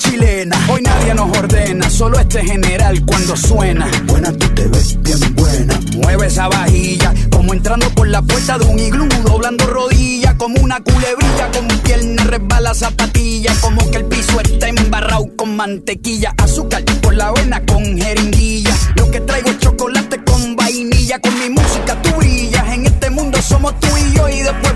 chilena. 0.00 0.56
Hoy 0.68 0.82
nadie 0.82 1.14
nos 1.14 1.36
ordena, 1.36 1.88
solo 1.88 2.18
este 2.18 2.42
general 2.44 3.04
cuando 3.04 3.36
suena. 3.36 3.86
Buena, 4.06 4.32
tú 4.32 4.48
te 4.54 4.66
ves 4.66 5.00
bien 5.02 5.34
buena. 5.36 5.78
Mueve 6.02 6.26
esa 6.26 6.48
vajilla, 6.48 7.14
como 7.30 7.52
entrando 7.52 7.88
por 7.90 8.08
la 8.08 8.22
puerta 8.22 8.58
de 8.58 8.64
un 8.64 8.78
iglú, 8.78 9.06
doblando 9.24 9.66
rodillas, 9.66 10.34
como 10.34 10.60
una 10.60 10.80
culebrilla, 10.80 11.50
como 11.52 11.68
pierna 11.82 12.24
resbala 12.24 12.74
zapatilla, 12.74 13.52
como 13.60 13.88
que 13.90 13.98
el 13.98 14.06
piso 14.06 14.40
está 14.40 14.68
embarrado 14.68 15.28
con 15.36 15.56
mantequilla, 15.56 16.34
azúcar 16.38 16.82
por 17.02 17.14
la 17.14 17.28
avena 17.28 17.64
con 17.66 17.84
jeringuilla. 17.84 18.74
Lo 18.96 19.10
que 19.10 19.20
traigo 19.20 19.50
es 19.50 19.58
chocolate 19.58 20.24
con 20.24 20.56
vainilla, 20.56 21.20
con 21.20 21.38
mi 21.38 21.50
música 21.50 22.00
tú 22.02 22.10
brillas. 22.16 22.66
En 22.72 22.86
este 22.86 23.10
mundo 23.10 23.40
somos 23.42 23.78
tú 23.80 23.89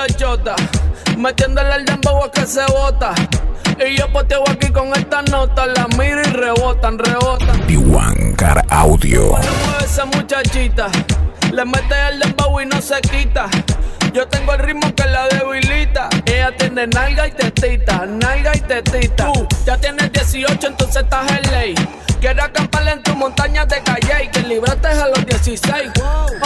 Muchachota, 0.00 0.56
metiéndole 1.18 1.72
al 1.72 1.84
dembow 1.84 2.24
a 2.24 2.30
que 2.30 2.46
se 2.46 2.64
bota. 2.66 3.14
Y 3.84 3.96
yo 3.96 4.10
poteo 4.12 4.42
aquí 4.50 4.70
con 4.70 4.88
esta 4.94 5.22
nota, 5.22 5.66
la 5.66 5.86
miro 5.98 6.20
y 6.20 6.24
rebotan, 6.24 6.98
rebotan. 6.98 7.60
Piwancar 7.66 8.64
Audio. 8.70 9.38
Esa 9.84 10.04
muchachita, 10.06 10.88
le 11.52 11.64
mete 11.64 11.94
el 12.10 12.20
dembow 12.20 12.60
y 12.60 12.66
no 12.66 12.80
se 12.80 13.00
quita. 13.02 13.48
Yo 14.12 14.26
tengo 14.26 14.54
el 14.54 14.60
ritmo 14.60 14.92
que 14.94 15.04
la 15.04 15.28
debilita. 15.28 16.08
Ella 16.26 16.54
tiene 16.56 16.86
nalga 16.86 17.28
y 17.28 17.32
tetita, 17.32 18.06
nalga 18.06 18.56
y 18.56 18.60
tetita. 18.60 19.32
Tú 19.32 19.46
ya 19.66 19.76
tienes 19.76 20.12
18, 20.12 20.66
entonces 20.66 21.02
estás 21.02 21.30
en 21.30 21.52
ley. 21.52 21.74
Quiero 22.20 22.42
acampar 22.42 22.86
en 22.88 23.02
tu 23.02 23.14
montaña 23.16 23.64
de 23.64 23.82
calle 23.82 24.24
y 24.24 24.28
que 24.28 24.40
libraste 24.40 24.88
a 24.88 25.08
los 25.08 25.24
16. 25.26 25.90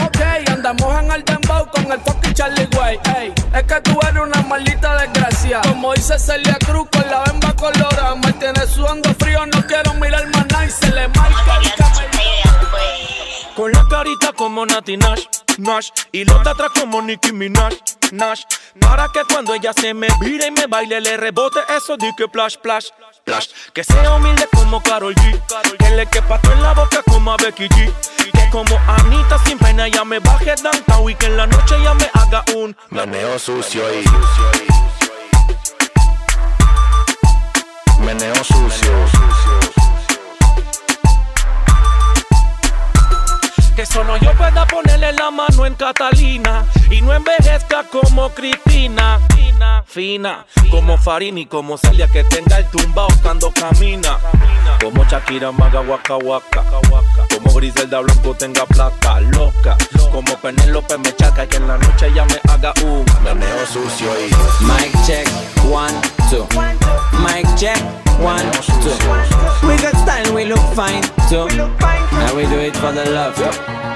Ok, 0.05 0.19
andamos 0.49 1.03
en 1.03 1.11
el 1.11 1.25
dembow 1.25 1.69
con 1.71 1.91
el 1.91 1.99
fucking 2.01 2.33
Charlie 2.35 2.69
Way. 2.79 2.99
Ey, 3.17 3.33
es 3.55 3.63
que 3.65 3.81
tú 3.83 3.99
eres 4.03 4.23
una 4.23 4.43
maldita 4.43 4.97
desgracia. 4.97 5.61
Como 5.63 5.93
dice 5.95 6.19
Celia 6.19 6.57
Cruz 6.67 6.89
con 6.91 7.09
la 7.09 7.23
bemba 7.25 7.55
colorada. 7.55 8.15
Me 8.17 8.33
tienes 8.35 8.71
sudando 8.71 9.15
frío, 9.15 9.47
no 9.47 9.65
quiero 9.67 9.95
mirar 9.95 10.27
más 10.29 10.47
nada 10.47 10.67
y 10.67 10.71
se 10.71 10.91
le 10.91 11.09
marca. 11.09 11.61
Con 13.57 13.71
la 13.71 13.85
carita 13.89 14.33
como 14.33 14.67
Nati 14.67 14.97
Nash, 14.97 15.27
Nash 15.59 15.91
Y 16.11 16.25
los 16.25 16.43
de 16.43 16.51
atrás 16.51 16.71
como 16.75 17.01
Nicki 17.01 17.33
Minaj, 17.33 17.73
Nash 18.11 18.43
Para 18.81 19.07
que 19.15 19.21
cuando 19.33 19.55
ella 19.55 19.73
se 19.73 19.95
me 19.95 20.09
vire 20.21 20.49
y 20.49 20.51
me 20.51 20.67
baile 20.67 21.01
Le 21.01 21.17
rebote 21.17 21.61
eso 21.77 21.97
di 21.97 22.11
que 22.17 22.27
plash, 22.27 22.57
plash, 22.57 22.87
Que 23.73 23.83
sea 23.83 24.15
humilde 24.15 24.47
como 24.53 24.83
Karol 24.83 25.15
G. 25.15 25.41
Que 25.79 25.91
le 25.91 26.07
quepa 26.07 26.41
todo 26.41 26.53
en 26.53 26.63
la 26.63 26.75
boca 26.75 27.03
como 27.11 27.33
a 27.33 27.37
Becky 27.37 27.69
G. 27.69 27.93
Que 28.33 28.51
como 28.51 28.79
Anita 28.87 29.39
sin 29.45 29.59
pena 29.59 29.89
ya 29.89 30.05
me 30.05 30.19
baje 30.19 30.55
downtown 30.63 31.11
Y 31.11 31.15
que 31.15 31.27
en 31.27 31.37
la 31.37 31.47
noche 31.47 31.77
ya 31.83 31.95
me 31.95 32.09
haga 32.15 32.45
un 32.55 32.77
Meneo 32.91 33.39
sucio 33.39 33.83
y 33.93 34.05
meneo 38.05 38.35
sucio. 38.45 39.94
Que 43.75 43.85
solo 43.85 44.17
yo 44.19 44.33
pueda 44.35 44.65
ponerle 44.67 45.13
la 45.15 45.33
mano 45.33 45.67
en 45.67 45.75
Catalina 45.75 46.65
y 46.91 47.01
no 47.01 47.13
envejezca 47.13 47.83
como 47.91 48.29
Cristina. 48.31 49.19
Fina, 49.35 49.83
fina, 49.85 50.47
como 50.71 50.97
Farini, 50.97 51.47
como 51.47 51.77
Celia 51.77 52.07
que 52.07 52.23
tenga 52.23 52.59
el 52.59 52.67
tumbao 52.67 53.09
cuando 53.21 53.51
camina. 53.53 54.19
Como 54.81 55.05
Shakira 55.05 55.51
Maga 55.51 55.81
Waka 55.81 56.17
Waka. 56.19 56.63
Como 57.33 57.55
Griselda 57.55 58.01
Blanco 58.01 58.35
tenga 58.35 58.65
plata 58.67 59.21
loca. 59.21 59.77
Como 60.13 60.37
Penélope 60.37 60.97
me 60.99 61.13
chaca 61.17 61.45
que 61.47 61.57
en 61.57 61.67
la 61.67 61.77
noche 61.77 62.13
ya 62.15 62.25
me 62.27 62.41
haga 62.53 62.73
un 62.85 63.05
meneo 63.25 63.67
sucio 63.67 64.09
y 64.21 64.31
Mic 64.65 64.93
check, 65.05 65.27
one, 65.69 65.93
two. 66.31 66.47
Mic 67.23 67.47
check, 67.57 67.79
one, 68.21 68.45
two. 68.83 69.67
We 69.67 69.77
got 69.79 69.97
style, 69.97 70.33
we 70.33 70.45
look 70.45 70.63
fine 70.75 71.03
too. 71.29 71.49
And 71.49 72.37
we 72.37 72.45
do 72.47 72.61
it 72.61 72.77
for 72.77 72.93
the 72.93 73.11
love. 73.11 73.35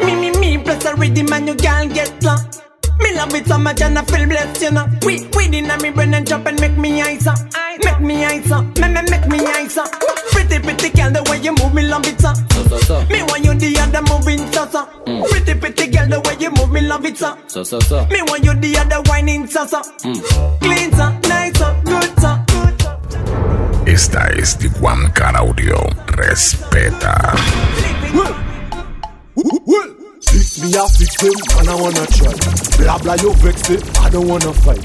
Me, 0.04 0.14
me, 0.14 0.30
me, 0.38 0.58
plus 0.58 0.84
a 0.84 0.94
rhythm 0.94 1.32
and 1.32 1.48
you 1.48 1.54
can't 1.54 1.92
get 1.92 2.22
lost. 2.22 2.62
Me 3.00 3.14
love 3.14 3.34
it 3.34 3.46
so 3.46 3.58
much 3.58 3.80
and 3.80 3.98
I 3.98 4.02
feel 4.04 4.26
blessed, 4.26 4.62
you 4.62 4.70
know. 4.72 4.87
We, 5.02 5.26
we 5.37 5.46
in 5.56 5.68
me 5.82 5.90
brain 5.90 6.14
and 6.14 6.26
jump 6.26 6.46
and 6.46 6.61
make 6.61 6.76
me 6.76 7.00
eyes 7.00 7.26
up. 7.26 7.38
Make 7.84 8.00
me 8.00 8.24
eyes 8.24 8.50
up, 8.50 8.64
me, 8.78 8.88
me, 8.88 9.02
make 9.08 9.26
me 9.28 9.38
eyes 9.46 9.76
up. 9.76 9.90
Pretty, 10.32 10.58
pretty 10.58 10.90
girl, 10.90 11.11
the 11.11 11.22
way 11.30 11.38
you 11.40 11.52
move 11.52 11.74
me 11.74 11.82
love 11.82 12.06
it, 12.06 12.20
so. 12.20 12.32
So, 12.68 12.78
so, 12.78 13.06
Me 13.06 13.22
want 13.22 13.44
you 13.44 13.54
the 13.54 13.78
other 13.78 14.02
moving, 14.02 14.50
so, 14.52 14.66
so. 14.66 14.84
Mm. 15.06 15.28
Pretty, 15.30 15.54
pretty 15.54 15.87
girl, 15.87 16.08
the 16.08 16.20
way 16.20 16.37
you 16.40 16.50
move 16.50 16.72
me 16.72 16.80
love 16.80 17.04
it, 17.04 17.16
so. 17.16 17.38
so, 17.46 17.62
so, 17.62 17.78
so. 17.80 18.06
Me 18.06 18.22
want 18.22 18.44
you 18.44 18.54
the 18.54 18.78
other 18.78 19.00
whining, 19.08 19.46
so, 19.46 19.66
so. 19.66 19.80
Mm. 19.80 20.61
Clean, 20.61 20.92
so, 20.92 21.28
nice, 21.28 21.56
so, 21.58 21.80
good, 21.84 22.20
so. 22.20 22.48
Esta 23.87 24.28
es 24.37 24.58
Tijuana 24.58 25.11
Audio. 25.38 25.78
Respeta. 26.06 27.34
Fix 29.38 30.59
me, 30.62 30.74
I 30.74 30.87
fix 30.88 31.16
them, 31.16 31.33
and 31.59 31.68
I 31.68 31.74
wanna 31.74 32.07
try. 32.07 32.33
Bla 32.79 32.98
bla, 32.98 33.14
you 33.22 33.33
vex 33.35 33.70
it, 33.70 33.98
I 34.01 34.11
don't 34.11 34.27
wanna 34.27 34.53
fight. 34.53 34.85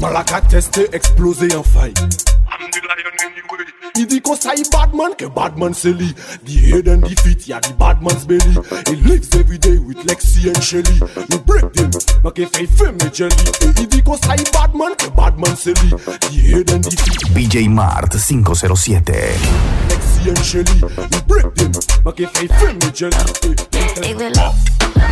Malaka 0.00 0.40
teste, 0.48 0.88
explose 0.92 1.42
en 1.54 1.62
fight. 1.62 1.98
Il 3.94 4.06
dit 4.06 4.20
qu'on 4.20 4.34
say 4.34 4.62
bad 4.72 4.94
man, 4.94 5.12
que 5.16 5.26
bad 5.26 5.56
man 5.56 5.72
c'est 5.74 5.92
lui. 5.92 6.14
The 6.44 6.50
head 6.50 6.88
and 6.88 7.02
the 7.02 7.14
feet, 7.20 7.46
yeah, 7.46 7.60
the 7.60 7.72
bad 7.74 8.02
man's 8.02 8.24
belly. 8.24 8.56
He 8.88 8.96
lives 8.96 9.28
every 9.36 9.58
day 9.58 9.78
with 9.78 9.98
Lexi 10.04 10.48
and 10.48 10.62
Shelly. 10.62 10.98
We 11.30 11.38
break 11.38 11.72
them, 11.74 11.90
make 12.24 12.38
a 12.40 12.46
fait 12.46 12.66
femme 12.66 12.96
me 12.96 13.10
jelly. 13.12 13.36
Et 13.60 13.80
il 13.82 13.86
dit 13.88 14.02
qu'on 14.02 14.16
say 14.16 14.42
bad 14.52 14.74
man, 14.74 14.94
que 14.96 15.08
bad 15.10 15.38
man 15.38 15.54
c'est. 15.56 15.74
The 15.74 16.34
head 16.34 16.70
and 16.72 16.82
the 16.82 16.90
feet, 16.90 17.34
BJ 17.34 17.68
Mart 17.68 18.12
507. 18.16 19.91
Shelly. 20.22 20.64
We 21.10 21.18
break 21.26 21.54
them, 21.56 21.72
make 22.04 22.20
a 22.20 22.28
fait 22.28 22.48
femme 22.54 22.78
me 22.78 22.90
jelly. 22.94 23.10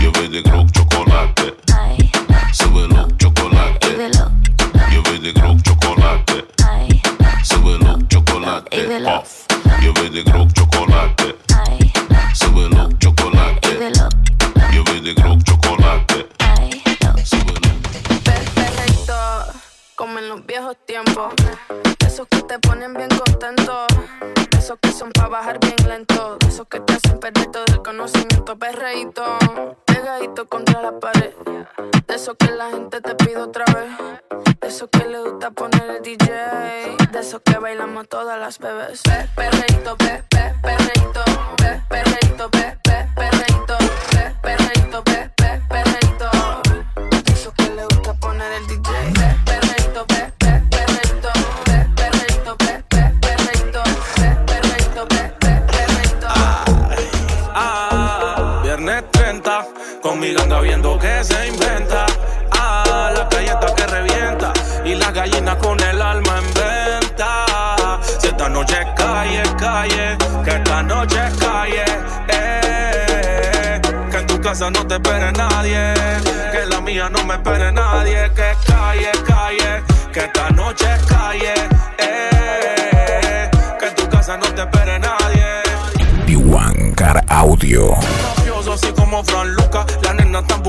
Yo 0.00 0.12
voy 0.12 0.28
de 0.28 0.40
Grok 0.40 0.70
chocolate. 0.70 1.56
Súbelo, 2.52 3.08
chocolate. 3.18 3.88
Yo 4.92 5.02
voy 5.02 5.18
de 5.18 5.32
Grok 5.32 5.62
chocolate. 5.62 6.46
Súbelo, 7.42 7.98
chocolate. 8.08 9.04
Off. 9.04 9.46
Yo 9.82 9.92
voy 9.94 10.10
de 10.10 10.22
Grok 10.22 10.52
chocolate. 10.52 11.34
Súbelo, 12.32 12.88
chocolate. 13.00 13.78
Yo 14.72 14.84
voy 14.84 15.00
de 15.00 15.14
Grok 15.14 15.42
chocolate. 15.42 16.28
Perreíto, 18.54 19.14
como 19.96 20.20
en 20.20 20.28
los 20.28 20.46
viejos 20.46 20.76
tiempos. 20.86 21.34
Que 26.70 26.80
te 26.80 26.92
hacen 26.94 27.18
perder 27.18 27.46
todo 27.50 27.64
el 27.66 27.82
conocimiento. 27.82 28.56
Perreíto, 28.56 29.24
pegadito 29.84 30.46
contra 30.46 30.80
la 30.80 30.98
pared. 30.98 31.32
De 32.06 32.14
esos 32.14 32.36
que 32.38 32.50
la 32.52 32.70
gente 32.70 33.00
te 33.00 33.14
pide 33.16 33.38
otra 33.38 33.64
vez. 33.66 34.56
De 34.60 34.68
esos 34.68 34.88
que 34.90 35.04
le 35.06 35.20
gusta 35.20 35.50
poner 35.50 35.82
el 35.96 36.02
DJ. 36.02 36.28
De 37.12 37.18
esos 37.20 37.40
que 37.44 37.58
bailamos 37.58 38.08
todas 38.08 38.38
las 38.38 38.58
bebés. 38.58 39.02
Pe- 39.02 39.28
Perreíto, 39.34 39.96
pe, 39.96 40.22
pe, 40.28 40.54
perreíto, 40.62 41.24
pe, 41.56 41.82
perreíto, 41.88 42.50
pe, 42.50 42.69
casa 74.60 74.70
no 74.72 74.86
te 74.86 74.94
espere 74.96 75.32
nadie, 75.32 75.94
que 76.52 76.66
la 76.66 76.82
mía 76.82 77.08
no 77.08 77.24
me 77.24 77.34
espere 77.34 77.72
nadie. 77.72 78.30
Que 78.34 78.52
calle, 78.66 79.10
calle, 79.26 79.82
que 80.12 80.20
esta 80.20 80.50
noche 80.50 80.86
calle. 81.08 81.54
Eh, 81.98 83.50
que 83.78 83.86
en 83.86 83.94
tu 83.94 84.08
casa 84.10 84.36
no 84.36 84.46
te 84.52 84.60
espere 84.60 84.98
nadie. 84.98 85.20
Car 86.94 87.24
Audio. 87.28 87.96
mafioso 88.36 88.74
así 88.74 88.92
como 88.92 89.24
Fran 89.24 89.54
Luca. 89.54 89.86
Las 90.02 90.14
nenas 90.16 90.42
están 90.42 90.62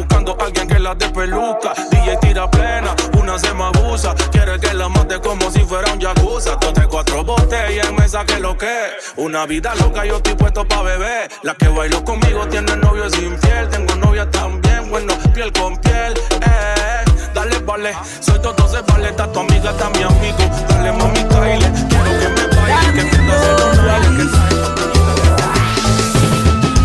las 0.92 0.98
dé 0.98 1.10
peluca. 1.10 1.74
DJ 1.90 2.18
tira 2.18 2.50
plena, 2.50 2.96
una 3.20 3.38
se 3.40 3.54
me 3.54 3.64
abusa. 3.64 4.14
Quiere 4.32 4.60
que 4.60 4.74
la 4.74 4.90
mate 4.90 5.20
como 5.20 5.50
si 5.52 5.60
fuera 5.60 5.92
un 5.94 6.00
yakuza. 6.00 6.58
Tote 6.60 6.88
cuatro 6.88 7.24
botellas 7.24 7.92
me 7.94 8.08
saque 8.08 8.40
lo 8.40 8.58
que. 8.58 8.92
Una 9.16 9.46
vida 9.46 9.74
loca, 9.76 10.06
yo 10.06 10.18
estoy 10.18 10.36
puesto 10.36 10.68
pa' 10.68 10.82
beber. 10.82 11.30
La 11.44 11.54
que 11.56 11.68
bailó 11.68 12.04
conmigo 12.04 12.48
tiene 12.48 12.76
novio 12.78 13.06
es 13.06 13.18
infiel. 13.18 13.70
Tengo 13.70 13.96
novia 13.96 14.30
también, 14.30 14.90
bueno, 14.90 15.14
piel 15.34 15.52
con 15.54 15.78
piel. 15.78 16.14
Eh, 16.42 17.06
dale, 17.34 17.60
vale. 17.60 17.96
Soy 18.20 18.40
todo 18.42 18.68
se 18.68 18.82
vale. 18.82 19.10
Está 19.10 19.32
tu 19.32 19.40
amiga, 19.40 19.72
está 19.72 19.90
mi 19.90 20.04
amigo. 20.04 20.38
Dale, 20.68 20.92
mami, 20.92 21.20
Kyle. 21.20 21.72
Quiero 21.90 22.12
que 22.20 22.30
me 22.36 22.48
baile, 22.56 22.94
que 22.94 23.04
prenda 23.10 23.40
celular. 23.40 24.02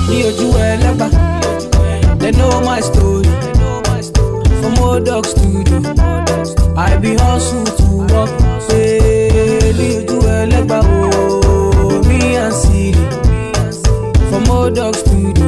Que 0.07 0.75
ẹlẹ́gbà. 0.75 1.09
They 2.19 2.33
know 2.33 2.61
my 2.61 2.81
story. 2.81 3.56
more 4.87 5.01
dogs 5.01 5.35
to 5.35 5.65
do. 5.65 5.77
I 6.77 6.97
be 6.99 7.17
hustle 7.17 7.65
to 7.65 7.87
work. 8.13 8.31
Hey, 8.71 9.73
do 9.79 10.05
to 10.07 10.17
Elegba, 10.39 10.81
oh, 10.85 12.03
me 12.09 12.37
and 12.37 12.55
see. 12.55 12.93
For 14.31 14.41
more 14.49 14.71
dogs 14.71 15.03
to 15.03 15.33
do. 15.39 15.47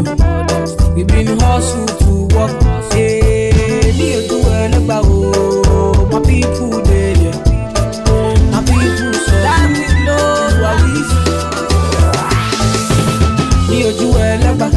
We 0.94 1.04
been 1.04 1.38
hustle 1.38 1.86
to 2.02 2.12
work. 2.34 2.52
Hey, 2.92 3.92
do 3.98 4.08
to 4.28 4.36
Elegba, 4.62 4.98
oh, 5.04 6.08
my 6.12 6.20
people 6.28 6.82
there. 6.88 7.32
My 8.52 8.60
people 8.68 9.12
so. 9.26 9.36
Let 9.46 9.62
me 9.70 9.84
oh, 9.86 9.94
know 10.06 10.28
who 10.54 10.62
I 10.64 10.74
live. 10.94 11.12
Me 13.70 13.78
ojú 13.88 14.08
Elegba, 14.30 14.68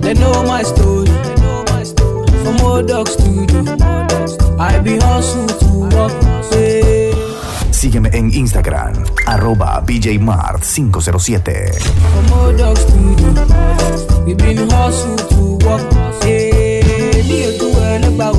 they 0.00 0.14
know 0.14 0.36
my 0.44 0.62
story. 0.62 1.12
For 2.42 2.52
more 2.62 2.82
dogs 2.82 3.14
to 3.16 3.29
Sígueme 7.70 8.10
en 8.12 8.30
Instagram, 8.34 8.92
arroba 9.26 9.82
BJMart507. 9.86 11.80
from 11.80 12.32
old 12.38 12.58
dog 12.58 12.76
studio. 12.76 13.32
We 14.26 14.34
been 14.34 14.68
hustle 14.70 15.16
to 15.16 15.58
work. 15.66 15.82
Say, 16.20 16.82
ní 17.28 17.38
ojú 17.48 17.68
ẹlẹ́gbà 17.92 18.28
o. 18.30 18.38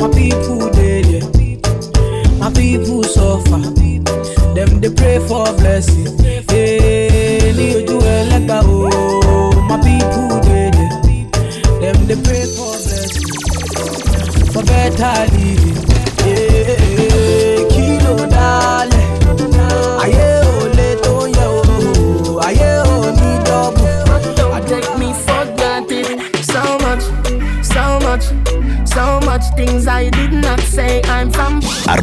My 0.00 0.08
people. 0.14 0.58
My 2.40 2.48
suffer. 3.14 3.60
Them 4.54 4.80
they 4.80 4.90
pray 4.90 5.18
for 5.28 5.52
blessing. 5.58 6.06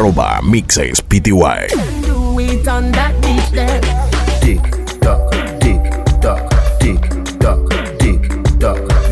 Arroba 0.06 0.40
Mixes 0.44 1.02
PTY. 1.02 1.68
do 2.06 2.40
it 2.40 2.68
on 2.68 2.92
that 2.92 3.12
beach 3.24 3.50
there. 3.50 3.82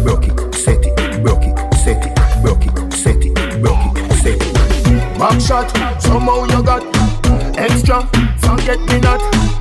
Broke 0.03 0.27
it, 0.27 0.53
set 0.53 0.85
it, 0.85 1.23
broke 1.23 1.45
it, 1.45 1.73
set 1.73 2.05
it, 2.05 2.15
broke 2.43 2.67
it, 2.67 2.93
set 2.93 3.25
it, 3.25 3.61
broke 3.63 3.97
it, 3.97 4.13
set 4.21 4.37
it. 4.37 5.41
Shot, 5.41 5.71
somehow 5.99 6.45
you 6.45 6.61
got 6.61 6.83
extra. 7.57 8.07
Forget 8.37 8.79
me 8.81 8.99
not 8.99 9.52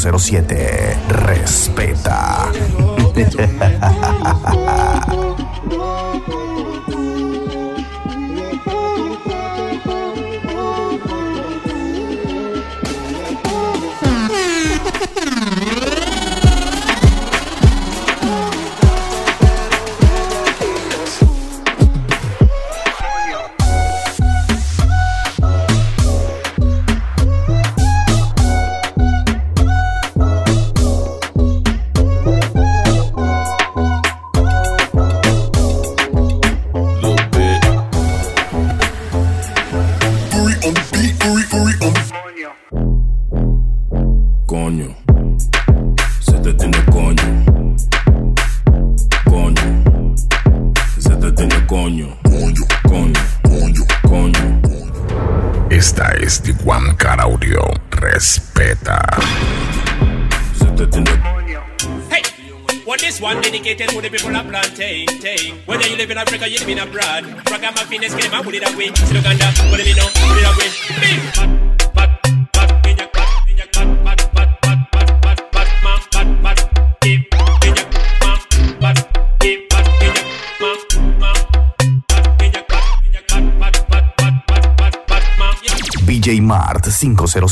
007. 0.00 0.96
Respeta. 1.08 2.48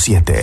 507. 0.08 0.37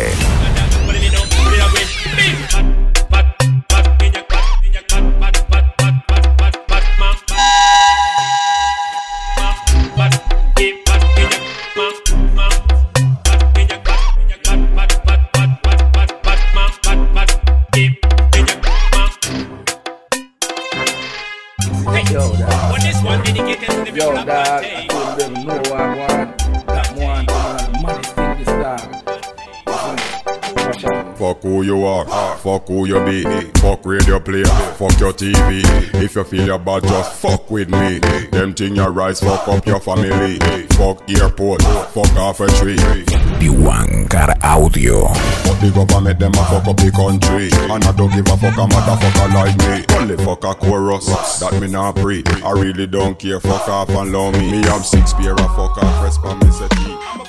If 36.18 36.32
you 36.32 36.40
feel 36.40 36.48
your 36.48 36.60
bad, 36.60 36.84
just 36.84 37.20
fuck 37.20 37.52
with 37.52 37.70
me. 37.70 38.00
Them 38.32 38.54
thing 38.54 38.78
your 38.78 38.90
rise, 38.92 39.20
fuck 39.20 39.50
up 39.50 39.66
your 39.66 39.82
family. 39.82 40.40
Fuck 40.70 41.10
airport, 41.10 41.62
fuck 41.62 42.16
off 42.16 42.40
a 42.40 42.48
tree. 42.48 42.78
Tijuan 42.78 44.10
Car 44.10 44.34
Audio. 44.42 45.08
Fuck 45.44 45.60
the 45.60 45.72
government, 45.76 46.18
them 46.20 46.32
a 46.32 46.46
fuck 46.46 46.68
up 46.68 46.78
the 46.78 46.90
country. 46.92 47.50
And 47.70 47.84
I 47.84 47.92
don't 47.92 48.10
give 48.14 48.28
a 48.28 48.38
fuck 48.38 48.56
a 48.56 48.66
motherfucker 48.66 49.34
like 49.34 49.58
me. 49.58 49.96
Only 49.98 50.16
fuck 50.24 50.46
a 50.46 50.56
chorus, 50.56 51.08
that 51.40 51.60
me 51.60 51.68
not 51.68 51.98
pre. 51.98 52.24
I 52.46 52.52
really 52.52 52.88
don't 52.88 53.20
care, 53.20 53.42
fuck 53.42 53.68
off 53.68 53.90
and 53.90 54.14
love 54.14 54.36
me. 54.36 54.52
Me 54.52 54.62
have 54.70 54.86
six 54.86 55.12
pair 55.12 55.34
of 55.34 55.40
fuck 55.40 55.78
off, 55.84 56.02
rest 56.02 56.22
for 56.22 56.34
me 56.34 56.50
set 56.52 57.25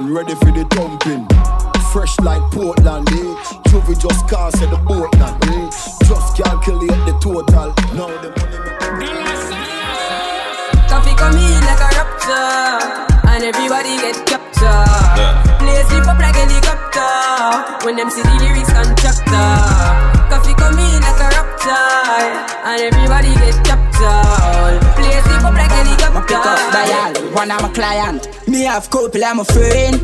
Action 0.00 0.14
ready 0.14 0.34
for 0.34 0.50
the 0.52 0.64
thumping. 0.70 1.26
Fresh 1.92 2.18
like 2.20 2.42
Portland, 2.52 3.08
eh? 3.10 3.34
Juvie 3.68 3.98
just 4.00 4.26
cast 4.28 4.62
at 4.62 4.70
the 4.70 4.78
Portland, 4.86 5.44
eh? 5.44 5.70
Just 6.06 6.36
calculate 6.36 6.88
the 7.04 7.12
total. 7.20 7.74
Now 7.94 8.08
the 8.22 8.30
money 8.38 9.06
Coffee 10.88 11.14
come 11.16 11.36
in 11.36 11.60
like 11.68 11.80
a 11.80 11.90
raptor, 11.98 13.28
and 13.28 13.44
everybody 13.44 13.96
get 14.00 14.26
captured. 14.26 14.99
Sleep 16.00 16.14
up 16.14 16.18
like 16.18 16.34
helicopter 16.34 17.84
when 17.84 17.96
them 17.96 18.08
see 18.08 18.22
the 18.22 18.32
lyrics 18.40 18.72
constructor. 18.72 19.52
Coffee 20.32 20.54
come 20.54 20.78
in 20.78 21.00
like 21.04 21.20
a 21.20 21.28
raptor, 21.28 22.40
and 22.64 22.80
everybody 22.80 23.28
get 23.34 23.62
captured. 23.68 24.80
Play 24.96 25.20
sleep 25.20 25.44
up 25.44 25.52
like 25.52 25.68
My 25.68 26.22
pick 26.24 26.38
helicopter. 26.40 26.48
up 26.48 26.72
dial, 26.72 27.34
one 27.34 27.50
of 27.50 27.60
my 27.60 27.68
client. 27.68 28.48
Me 28.48 28.62
have 28.62 28.88
couple, 28.88 29.22
I'm 29.22 29.40
a 29.40 29.44
friend. 29.44 30.00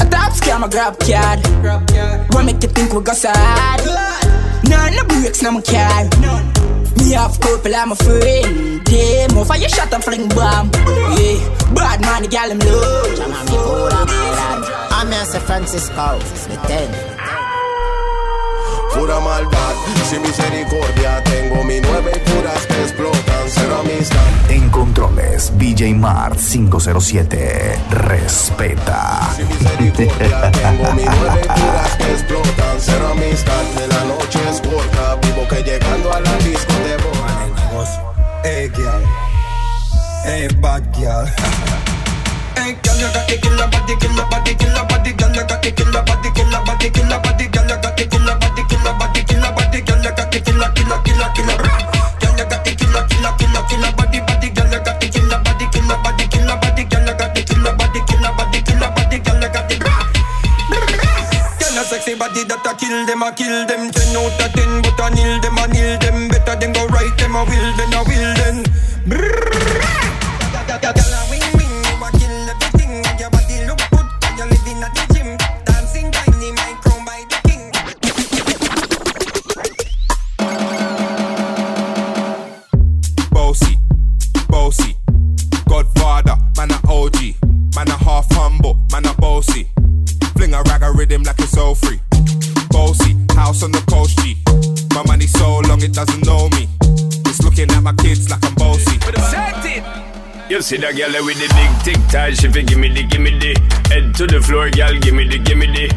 A 0.00 0.04
top 0.08 0.32
scam, 0.34 0.64
a 0.64 0.68
grab 0.68 0.96
card. 1.00 1.40
What 2.32 2.44
make 2.44 2.62
you 2.62 2.68
think 2.68 2.92
we 2.92 3.02
go 3.02 3.12
sad? 3.12 3.80
None 4.68 4.94
no 4.94 5.02
breaks, 5.02 5.42
no 5.42 5.50
my 5.50 5.62
car. 5.62 6.77
Me 6.96 7.12
have 7.12 7.38
couple, 7.40 7.74
I'm 7.74 7.92
a 7.92 7.96
friend. 7.96 8.86
Fire 9.46 9.68
shot 9.68 9.92
and 9.94 10.04
fling 10.04 10.28
bomb. 10.28 10.70
Yeah, 11.16 11.40
bad 11.74 12.00
man, 12.00 12.22
the 12.22 12.28
gal 12.28 12.50
him. 12.50 12.60
I'm 14.90 15.10
Francisco, 15.40 16.18
the 16.48 16.56
10. 16.66 17.18
Pura 18.94 19.20
maldad, 19.20 19.74
sin 20.08 20.22
misericordia 20.22 21.22
Tengo 21.22 21.62
mi 21.62 21.80
nueve 21.80 22.12
y 22.16 22.30
puras 22.30 22.66
que 22.66 22.82
explotan 22.82 23.46
Cero 23.46 23.76
amistad 23.80 24.50
En 24.50 24.70
controles, 24.70 25.52
BJ 25.56 25.94
Mart 25.94 26.38
507. 26.38 27.78
Respeta. 27.90 29.28
Tengo 29.76 30.94
mi 30.94 31.04
nueve 31.04 31.40
puras 31.42 31.96
que 31.96 32.12
explotan 32.12 32.76
Cero 32.78 33.08
amistad, 33.12 33.62
de 33.76 33.88
la 33.88 34.04
noche 34.04 34.40
es 34.50 34.60
corta 34.60 35.17
Hey, 40.28 40.44
bad 40.60 40.84
girl. 40.92 41.24
Hey, 42.52 42.76
girl, 42.84 43.00
you 43.00 43.08
got 43.16 43.24
the 43.24 43.40
killer 43.40 43.64
body, 43.72 43.96
killer 43.96 44.28
body, 44.28 44.52
killer 44.60 44.84
body, 44.84 45.16
girl, 45.16 45.32
you 45.32 45.40
got 45.48 45.64
the 45.64 45.72
killer 45.72 46.04
body, 46.04 46.28
killer 46.36 46.60
body, 46.68 46.92
killer 46.92 47.16
body, 47.24 47.48
girl, 47.48 47.64
you 47.64 47.80
got 47.80 47.96
the 47.96 48.04
killer 48.04 48.36
body, 48.36 48.60
killer 48.68 48.92
body, 48.92 49.24
killer 49.24 49.48
body, 49.56 49.80
girl, 49.80 49.96
you 50.04 50.12
got 50.12 50.28
the 50.28 50.36
killer, 50.44 50.68
killer, 50.76 51.00
killer, 51.00 51.32
killer. 51.32 51.56
Girl, 52.20 52.36
you 52.36 52.44
got 52.44 52.60
the 52.60 52.76
killer, 52.76 53.08
killer, 53.08 53.32
killer, 53.40 53.64
killer 53.72 53.88
body, 53.96 54.20
body, 54.20 54.52
girl, 54.52 54.68
you 54.68 54.84
got 54.84 55.00
the 55.00 55.08
killer 55.08 55.40
body, 55.40 55.64
killer 55.72 55.96
body, 55.96 56.28
body, 56.28 56.84
girl, 56.84 57.08
you 57.08 57.16
got 57.16 57.32
the 57.32 57.40
killer 57.48 57.72
body, 57.72 58.00
killer 58.04 58.32
body, 58.36 58.60
body, 58.60 59.16
girl, 59.24 59.40
you 59.40 59.48
got 59.48 59.64
the. 59.64 59.80
Girl, 59.80 61.80
a 61.80 62.12
body 62.20 62.44
that 62.44 62.68
a 62.68 62.76
kill 62.76 63.00
them, 63.08 63.24
a 63.24 63.32
kill 63.32 63.64
them. 63.64 63.88
Ten 63.96 64.12
out 64.12 64.36
of 64.36 64.52
ten, 64.52 64.84
but 64.84 65.00
a 65.00 65.08
nil 65.08 65.40
them, 65.40 65.56
a 65.56 65.64
nil 65.72 65.96
them. 66.04 66.28
Better 66.28 66.52
than 66.60 66.76
go 66.76 66.84
right 66.92 67.16
them, 67.16 67.32
a 67.32 67.48
will 67.48 67.72
then, 67.80 67.96
a 67.96 68.04
will 68.04 68.36
then. 68.36 68.67
Girl, 70.88 71.12
a 71.12 71.17
see 100.68 100.76
that 100.76 100.92
girl 100.92 101.24
with 101.24 101.40
the 101.40 101.48
big 101.56 101.72
tic 101.80 102.00
tac, 102.12 102.36
she 102.36 102.44
fi 102.52 102.60
gimme 102.60 102.92
the, 102.92 103.00
gimme 103.08 103.32
the. 103.40 103.56
Head 103.88 104.12
to 104.20 104.28
the 104.28 104.36
floor, 104.36 104.68
girl, 104.68 104.92
gimme 105.00 105.24
the, 105.24 105.40
gimme 105.40 105.64
the. 105.64 105.88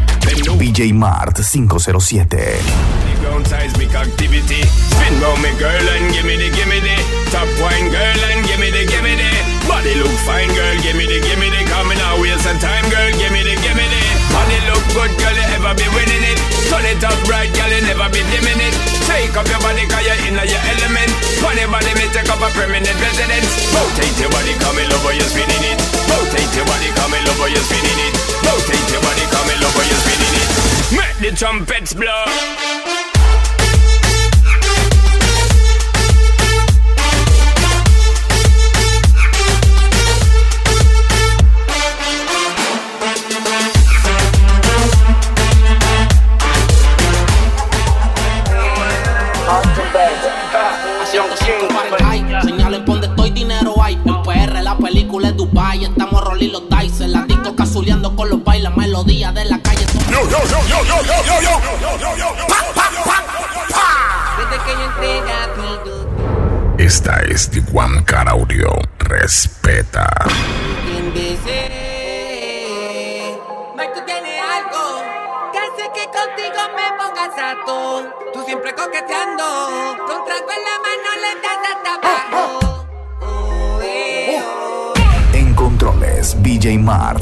BJ 0.55 0.95
Mart 0.95 1.35
507. 1.35 2.23
the 2.31 3.13
ground 3.19 3.43
seismic 3.51 3.91
activity. 3.91 4.63
Spin 4.63 5.13
round 5.19 5.43
me 5.43 5.51
girl 5.59 5.75
and 5.75 6.07
gimme 6.15 6.39
the, 6.39 6.47
gimme 6.55 6.79
the. 6.79 6.95
Top 7.35 7.51
wine 7.59 7.91
girl 7.91 8.21
and 8.31 8.47
gimme 8.47 8.71
the, 8.71 8.87
gimme 8.87 9.11
the. 9.19 9.31
Body 9.67 9.91
look 9.99 10.15
fine 10.23 10.47
girl, 10.55 10.75
gimme 10.79 11.03
the, 11.03 11.19
gimme 11.19 11.51
the. 11.51 11.61
Coming 11.67 11.99
out 12.07 12.23
waste 12.23 12.47
some 12.47 12.55
time 12.63 12.87
girl, 12.87 13.11
gimme 13.19 13.43
the, 13.43 13.59
gimme 13.59 13.83
the. 13.91 14.01
Body 14.31 14.57
look 14.71 14.83
good 14.95 15.11
girl, 15.19 15.35
you 15.35 15.47
ever 15.59 15.75
be 15.75 15.87
winning 15.91 16.23
it. 16.31 16.39
Turn 16.71 16.87
it 16.87 17.03
up 17.03 17.19
right 17.27 17.51
girl, 17.51 17.67
you 17.67 17.83
never 17.83 18.07
be 18.15 18.23
dimming 18.31 18.63
it. 18.63 18.71
Take 19.03 19.35
up 19.35 19.43
your 19.51 19.59
body 19.59 19.83
cause 19.91 20.07
you're 20.07 20.15
in 20.23 20.39
your 20.39 20.63
element. 20.71 21.11
Funny 21.43 21.67
body 21.67 21.91
me 21.99 22.07
take 22.15 22.31
up 22.31 22.39
a 22.39 22.47
permanent 22.55 22.95
residence. 22.95 23.51
Rotate 23.75 24.15
your 24.23 24.30
trumpets 31.41 31.95
blow 31.95 32.80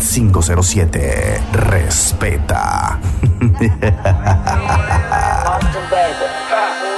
507. 0.10 1.44
Respeta. 1.54 3.00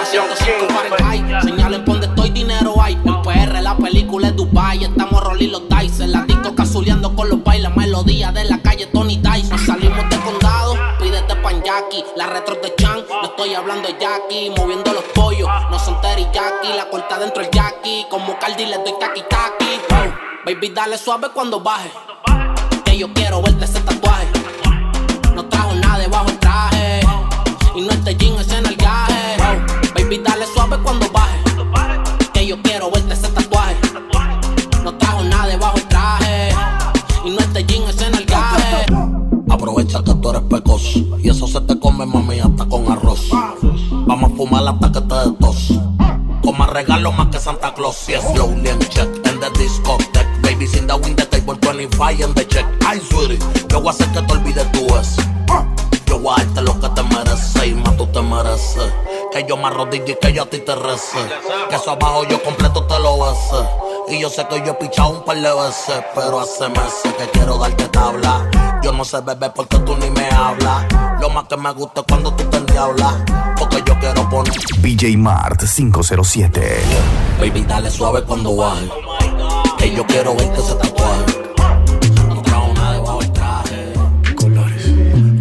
Haciendo 0.02 0.36
cinco 0.38 0.68
Fahrenheit. 0.70 1.42
Señalen 1.42 1.84
por 1.84 1.96
donde 1.96 2.08
estoy, 2.08 2.30
dinero 2.30 2.82
hay. 2.82 2.94
En 2.94 3.22
PR 3.22 3.62
la 3.62 3.76
película 3.76 4.30
es 4.30 4.36
Dubai. 4.38 4.86
Estamos 4.86 5.22
rolling 5.26 5.50
los 5.50 5.64
dice. 5.68 6.08
La 6.08 6.22
disco 6.22 6.56
casuleando 6.56 7.14
con 7.14 7.28
los 7.30 7.44
bailes. 7.44 7.76
Melodía 7.76 8.32
de 8.32 8.46
la 8.46 8.62
calle 8.62 8.86
Tony 8.88 9.18
Dice. 9.18 9.58
Salimos 9.58 10.10
de 10.10 10.18
condado. 10.22 10.78
Pídete 11.00 11.36
pan 11.36 11.62
Jackie. 11.64 12.06
La 12.16 12.28
retro 12.28 12.56
de 12.56 12.74
Chan. 12.76 13.04
No 13.10 13.26
estoy 13.26 13.54
hablando 13.56 13.90
de 13.90 13.98
Jackie. 14.00 14.54
Moviendo 14.58 14.94
los 14.94 15.04
pollos. 15.14 15.50
No 15.70 15.78
son 15.80 16.00
teriyaki. 16.00 16.70
La 16.78 16.90
corta 16.90 17.20
dentro 17.20 17.44
el 17.44 17.50
Jackie. 17.52 18.06
Como 18.10 18.40
Cardi 18.40 18.66
le 18.66 18.78
doy 18.78 18.94
taki. 18.98 19.22
Oh, 19.92 20.46
baby, 20.46 20.70
dale 20.70 20.98
suave 20.98 21.28
cuando 21.34 21.60
baje. 21.60 21.92
Yo 23.02 23.12
quiero 23.16 23.42
verte 23.42 23.66
ese 23.66 23.80
tatuaje. 23.80 24.11
Ti 60.52 60.60
te 60.60 60.76
rece. 60.76 61.18
Que 61.70 61.76
eso 61.76 61.92
abajo 61.92 62.26
yo 62.26 62.44
completo 62.44 62.84
te 62.86 63.00
lo 63.00 63.18
bese. 63.20 63.66
Y 64.10 64.22
yo 64.22 64.30
sé 64.30 64.46
que 64.48 64.58
yo 64.66 64.74
he 64.74 64.74
pichado 64.74 65.12
un 65.12 65.24
par 65.24 65.38
de 65.38 65.50
veces, 65.50 66.04
pero 66.14 66.42
hace 66.42 66.68
meses 66.68 67.14
que 67.18 67.30
quiero 67.32 67.58
darte 67.58 67.88
tabla. 67.88 68.50
Yo 68.84 68.92
no 68.92 69.06
sé 69.06 69.22
beber 69.22 69.54
porque 69.56 69.80
tú 69.80 69.96
ni 69.96 70.10
me 70.10 70.30
hablas. 70.30 70.86
Lo 71.22 71.30
más 71.30 71.46
que 71.46 71.56
me 71.56 71.72
gusta 71.72 72.02
es 72.02 72.08
cuando 72.08 72.34
tú 72.34 72.44
te 72.50 72.58
endiablas. 72.58 73.16
Porque 73.58 73.82
yo 73.86 73.98
quiero 74.00 74.30
poner. 74.30 74.54
BJ 74.80 75.18
Mart 75.18 75.62
507. 75.64 76.82
Baby, 77.40 77.64
dale 77.64 77.90
suave 77.90 78.22
cuando 78.24 78.56
baje. 78.58 78.90
Que 79.78 79.96
yo 79.96 80.06
quiero 80.06 80.36
verte 80.36 80.60
ese 80.60 80.76
tatuaje. 80.76 81.42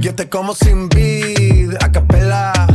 Yo 0.01 0.15
te 0.15 0.29
como 0.31 0.55
sin 0.55 0.89
vid, 0.89 1.75
a 1.81 1.91
capela. 1.93 2.70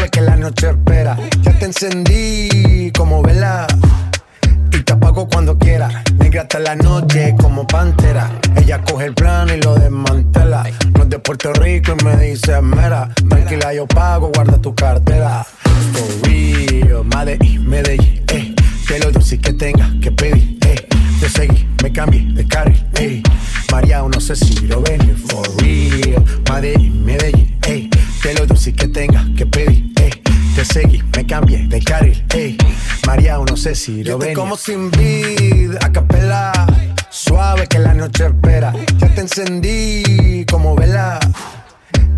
Suave 0.00 0.10
que 0.10 0.20
la 0.22 0.36
noche 0.36 0.70
espera. 0.70 1.14
Ya 1.42 1.58
te 1.58 1.66
encendí 1.66 2.90
como 2.96 3.22
vela. 3.22 3.66
Y 4.72 4.82
te 4.82 4.92
apago 4.94 5.28
cuando 5.28 5.58
quiera. 5.58 6.02
Negra 6.18 6.42
hasta 6.42 6.58
la 6.58 6.74
noche 6.74 7.34
como 7.38 7.66
pantera. 7.66 8.30
Ella 8.56 8.80
coge 8.82 9.06
el 9.06 9.14
plano 9.14 9.54
y 9.54 9.60
lo 9.60 9.74
desmantela. 9.74 10.64
No 10.94 11.02
es 11.02 11.10
de 11.10 11.18
Puerto 11.18 11.52
Rico 11.52 11.94
y 12.00 12.04
me 12.04 12.16
dice 12.16 12.62
mera. 12.62 13.10
Tranquila, 13.28 13.74
yo 13.74 13.86
pago, 13.86 14.30
guarda 14.34 14.58
tu 14.58 14.74
cartera. 14.74 15.44
For 15.92 16.28
real, 16.30 17.04
Medellín, 17.04 17.68
Medellín, 17.68 18.24
eh. 18.28 18.54
Te 18.88 18.98
lo 19.00 19.20
si 19.20 19.36
que 19.36 19.52
tenga 19.52 19.90
que 20.00 20.12
pedir, 20.12 20.58
eh. 20.66 20.88
Te 21.20 21.28
seguí, 21.28 21.68
me 21.82 21.92
cambié 21.92 22.22
de 22.32 22.46
carril, 22.46 22.86
eh. 22.94 23.22
María, 23.70 24.02
no 24.02 24.20
sé 24.20 24.34
si 24.34 24.66
lo 24.66 24.80
venir, 24.80 25.16
for 25.28 25.46
real. 25.60 26.24
Medellín, 26.50 27.04
Medellín, 27.04 27.58
eh. 27.66 27.90
Te 28.22 28.34
lo 28.34 28.54
si 28.54 28.72
que 28.72 28.86
tenga 28.88 29.24
que 29.36 29.46
pedir, 29.46 29.92
eh. 30.00 30.10
Te 30.54 30.64
seguí, 30.64 31.02
me 31.16 31.26
cambié 31.26 31.66
de 31.68 31.80
carril, 31.80 32.22
eh. 32.34 32.56
María, 33.06 33.38
no 33.38 33.56
sé 33.56 33.74
si 33.74 34.04
lo 34.04 34.18
venir. 34.18 34.36
como 34.36 34.56
sin 34.56 34.90
vid, 34.90 35.76
a 35.80 35.90
capela. 35.90 36.52
Suave 37.08 37.66
que 37.66 37.78
la 37.78 37.94
noche 37.94 38.26
espera. 38.26 38.72
Ya 38.98 39.08
te 39.14 39.22
encendí 39.22 40.44
como 40.50 40.76
vela. 40.76 41.18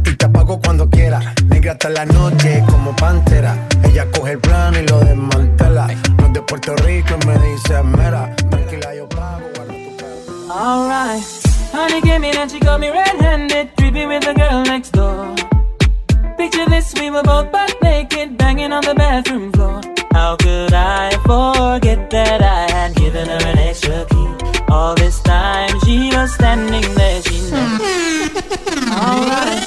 Y 0.05 0.14
te 0.16 0.24
apago 0.26 0.61
cuando 0.61 0.90
quiera. 0.90 1.34
Negra 1.46 1.72
hasta 1.72 1.88
la 1.90 2.05
noche 2.05 2.64
como 2.68 2.94
pantera. 2.96 3.57
Ella 3.84 4.07
coge 4.11 4.32
el 4.32 4.38
plano 4.38 4.80
y 4.80 4.86
lo 4.86 5.00
desmantela. 5.00 5.86
No 6.18 6.26
es 6.26 6.32
de 6.32 6.42
Puerto 6.42 6.74
Rico 6.76 7.16
y 7.22 7.26
me 7.26 7.38
dice 7.46 7.82
mera. 7.82 8.34
Tranquila, 8.50 8.94
yo 8.94 9.09
pago. 9.09 9.42
Alright, 10.50 11.22
honey 11.72 12.03
came 12.03 12.24
in 12.24 12.36
and 12.36 12.50
she 12.50 12.59
got 12.59 12.78
me 12.78 12.90
red-handed, 12.90 13.70
creepy 13.76 14.05
with 14.05 14.22
the 14.24 14.34
girl 14.34 14.62
next 14.64 14.92
door. 14.92 15.34
Picture 16.37 16.66
this, 16.66 16.95
we 16.95 17.11
were 17.11 17.22
both 17.22 17.51
butt 17.53 17.76
naked, 17.83 18.37
banging 18.37 18.72
on 18.72 18.83
the 18.83 18.95
bathroom 18.95 19.53
floor. 19.53 19.80
How 20.12 20.37
could 20.37 20.74
I 20.74 21.11
forget 21.24 22.11
that 22.11 22.43
I 22.43 22.70
had 22.70 22.95
given 22.97 23.28
her 23.28 23.47
an 23.47 23.59
extra 23.59 24.05
key? 24.11 24.62
All 24.68 24.95
this 24.95 25.20
time 25.20 25.70
she 25.85 26.11
was 26.14 26.35
standing 26.35 26.95
there, 26.95 27.22
she 27.22 27.41
knew. 27.41 27.53
Alright, 28.93 29.62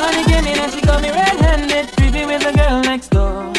honey 0.00 0.24
came 0.30 0.46
in 0.46 0.58
and 0.58 0.72
she 0.72 0.80
got 0.82 1.02
me 1.02 1.10
red-handed, 1.10 1.86
creepy 1.96 2.26
with 2.26 2.42
the 2.42 2.52
girl 2.56 2.80
next 2.82 3.08
door. 3.08 3.52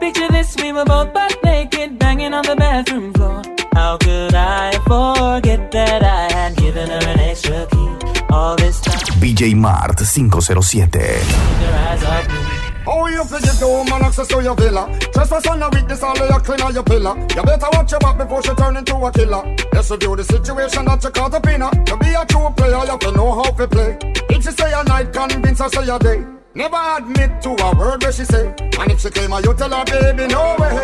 Picture 0.00 0.28
this, 0.28 0.56
we 0.56 0.72
were 0.72 0.84
both 0.84 1.12
butt 1.12 1.36
naked, 1.44 1.98
banging 1.98 2.34
on 2.34 2.44
the 2.44 2.56
bathroom 2.56 3.12
floor. 3.14 3.42
How 3.74 3.96
could 3.98 4.34
I 4.34 4.72
forget 4.86 5.70
that 5.72 6.02
I 6.02 6.32
had 6.32 6.56
given 6.56 6.88
her 6.88 7.08
an 7.12 7.20
extra 7.20 7.66
key? 7.66 7.90
All 8.30 8.56
this 8.56 8.80
time, 8.80 8.93
BJ 9.24 9.56
Mart 9.56 9.98
507. 9.98 11.00
your 11.00 11.72
eyes 11.72 12.04
are 12.04 12.28
blue. 12.28 12.36
How 12.84 13.06
you 13.06 13.24
forget 13.24 13.56
the 13.56 13.66
woman 13.66 14.04
access 14.04 14.28
to 14.28 14.42
your 14.42 14.54
villa? 14.54 14.84
Trespass 15.14 15.46
on 15.46 15.60
the 15.60 15.70
weakness, 15.70 16.02
all 16.02 16.12
of 16.12 16.28
your 16.28 16.40
clean 16.40 16.60
on 16.60 16.74
your 16.74 16.82
pillar. 16.82 17.16
You 17.34 17.42
better 17.42 17.68
watch 17.72 17.90
your 17.90 18.00
back 18.00 18.18
before 18.18 18.42
she 18.42 18.52
turn 18.52 18.76
into 18.76 18.94
a 18.96 19.10
killer. 19.10 19.56
Let's 19.72 19.90
review 19.90 20.14
the 20.14 20.24
situation 20.24 20.84
that 20.84 21.02
you 21.02 21.08
caught 21.08 21.32
up 21.32 21.46
in 21.46 21.62
her. 21.62 21.70
To 21.70 21.96
be 21.96 22.12
a 22.12 22.26
true 22.26 22.50
player, 22.54 22.84
you 22.84 22.92
have 22.92 23.00
to 23.00 23.12
know 23.12 23.32
how 23.32 23.50
to 23.50 23.66
play. 23.66 23.96
If 24.28 24.44
she 24.44 24.50
say 24.50 24.70
a 24.70 24.84
night, 24.84 25.10
convince 25.14 25.58
her 25.58 25.70
say 25.70 25.88
a 25.88 25.98
day. 25.98 26.22
Never 26.52 26.76
admit 26.76 27.40
to 27.44 27.56
a 27.64 27.76
word 27.78 28.02
where 28.02 28.12
she 28.12 28.26
say. 28.26 28.54
And 28.78 28.90
if 28.92 29.00
she 29.00 29.08
claim 29.08 29.30
her, 29.30 29.40
you 29.40 29.54
tell 29.54 29.72
her, 29.72 29.84
baby, 29.86 30.26
no 30.26 30.54
way. 30.60 30.76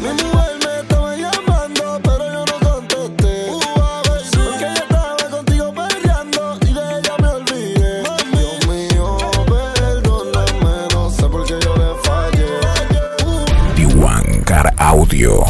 Mi 0.00 0.57
Audio. 14.78 15.44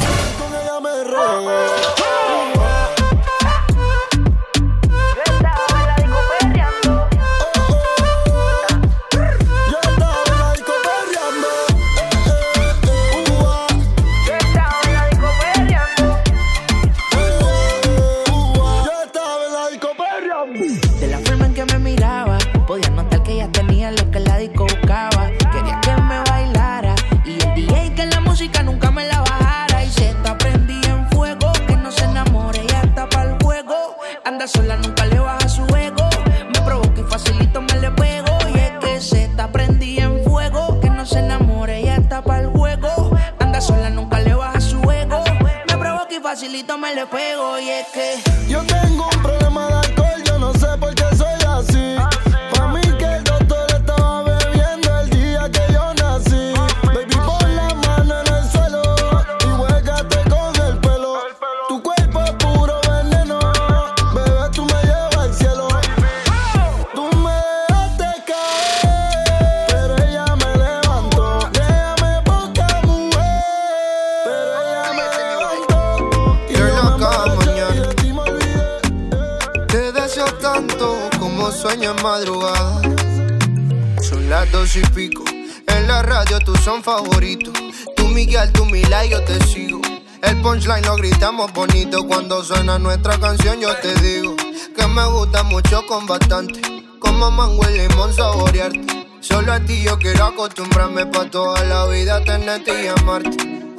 Como 96.99 97.31
mango 97.31 97.63
y 97.71 97.79
limón 97.79 98.13
saborearte. 98.13 99.07
Solo 99.21 99.53
a 99.53 99.61
ti 99.61 99.83
yo 99.83 99.99
quiero 99.99 100.27
acostumbrarme 100.27 101.07
pa' 101.07 101.31
toda 101.31 101.65
la 101.65 101.87
vida 101.87 102.23
tenerte 102.25 102.85
y 102.85 102.89
amarte. 102.89 103.37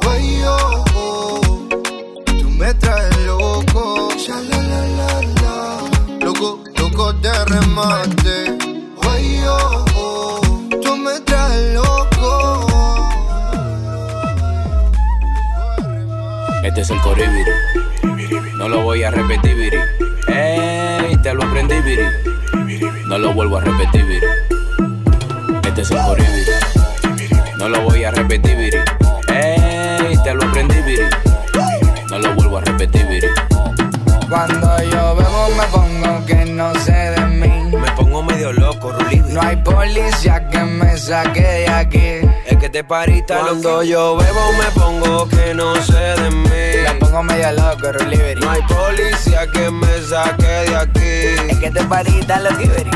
Ay, 0.10 0.42
oh, 0.46 0.84
oh, 0.96 1.68
tú 2.26 2.50
me 2.50 2.74
traes 2.76 3.16
loco. 3.26 4.10
Sha, 4.18 4.40
la, 4.42 4.58
la, 4.58 4.88
la, 4.88 5.22
la. 5.42 6.26
Loco, 6.26 6.64
loco 6.78 7.14
de 7.14 7.46
remate. 7.46 8.58
Ay, 9.10 9.44
oh, 9.48 9.86
oh, 9.96 10.42
tú 10.82 10.98
me 10.98 11.20
traes 11.22 11.74
loco. 11.74 12.68
Este 16.64 16.82
es 16.82 16.90
el 16.90 17.00
coribiri. 17.02 17.52
No 18.56 18.68
lo 18.68 18.82
voy 18.82 19.04
a 19.04 19.12
repetir, 19.12 19.56
viri. 19.56 19.80
Ey, 20.28 20.99
te 21.22 21.34
lo 21.34 21.44
aprendí, 21.44 21.76
viri. 21.82 22.04
No 23.06 23.18
lo 23.18 23.34
vuelvo 23.34 23.58
a 23.58 23.62
repetir, 23.62 24.06
viri. 24.06 24.28
Este 25.68 25.82
es 25.82 25.92
el 25.92 25.98
coribiri. 25.98 26.52
No 27.58 27.70
lo 27.70 27.82
voy 27.82 28.04
a 28.04 28.12
repetir, 28.12 28.58
viri. 28.58 28.80
Ey, 29.28 30.18
te 30.24 30.34
lo 30.34 30.44
aprendí, 30.46 30.82
viri. 30.82 31.06
No 32.10 32.20
lo 32.20 32.36
vuelvo 32.36 32.58
a 32.58 32.62
repetir, 32.62 33.06
viri. 33.08 33.28
Cuando 34.30 34.84
yo 34.84 35.16
bebo 35.16 35.50
me 35.58 35.64
pongo 35.72 36.26
que 36.26 36.46
no 36.46 36.74
sé 36.76 36.92
de 36.92 37.26
mí. 37.26 37.76
Me 37.76 37.92
pongo 37.92 38.24
medio 38.24 38.54
loco, 38.54 38.92
Rulidi. 38.92 39.34
No 39.34 39.42
hay 39.42 39.58
policía 39.58 40.48
que 40.50 40.60
me 40.60 40.98
saque 40.98 41.42
de 41.42 41.68
aquí. 41.68 42.39
Que 42.70 42.74
te 42.74 42.84
parita 42.84 43.40
Cuando 43.40 43.82
yo 43.82 44.16
bebo 44.16 44.54
me 44.54 44.66
pongo 44.80 45.28
que 45.28 45.56
no 45.56 45.76
sé 45.82 45.98
de 46.22 46.30
mí. 46.30 46.50
Me 46.84 46.94
pongo 47.00 47.24
medio 47.24 47.52
loco, 47.54 47.92
Ruliberi. 47.92 48.40
No 48.40 48.52
hay 48.52 48.62
policía 48.62 49.48
que 49.52 49.72
me 49.72 49.88
saque 50.04 50.46
de 50.46 50.76
aquí. 50.76 51.50
Es 51.50 51.58
que 51.58 51.72
te 51.72 51.84
parita 51.86 52.40
los 52.40 52.56
Tiberi. 52.60 52.92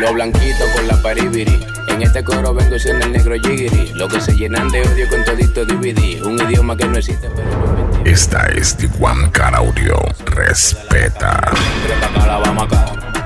Lo 0.00 0.12
blanquito 0.12 0.64
con 0.76 0.86
la 0.86 1.02
paribiri. 1.02 1.66
En 1.88 2.00
este 2.00 2.22
coro 2.22 2.54
vengo 2.54 2.78
siendo 2.78 3.06
el 3.06 3.12
negro 3.12 3.34
jigiri. 3.34 3.88
Lo 3.94 4.06
que 4.06 4.20
se 4.20 4.36
llenan 4.36 4.68
de 4.68 4.82
odio 4.82 5.08
con 5.08 5.24
todito 5.24 5.64
DVD. 5.64 6.22
Un 6.24 6.40
idioma 6.40 6.76
que 6.76 6.84
no 6.84 6.98
existe, 6.98 7.28
pero 7.34 7.50
entiendo. 7.50 8.02
Esta 8.04 8.46
es 8.50 8.76
Tijuana 8.76 9.32
Car 9.32 9.56
Audio. 9.56 9.96
Respeta. 10.26 11.40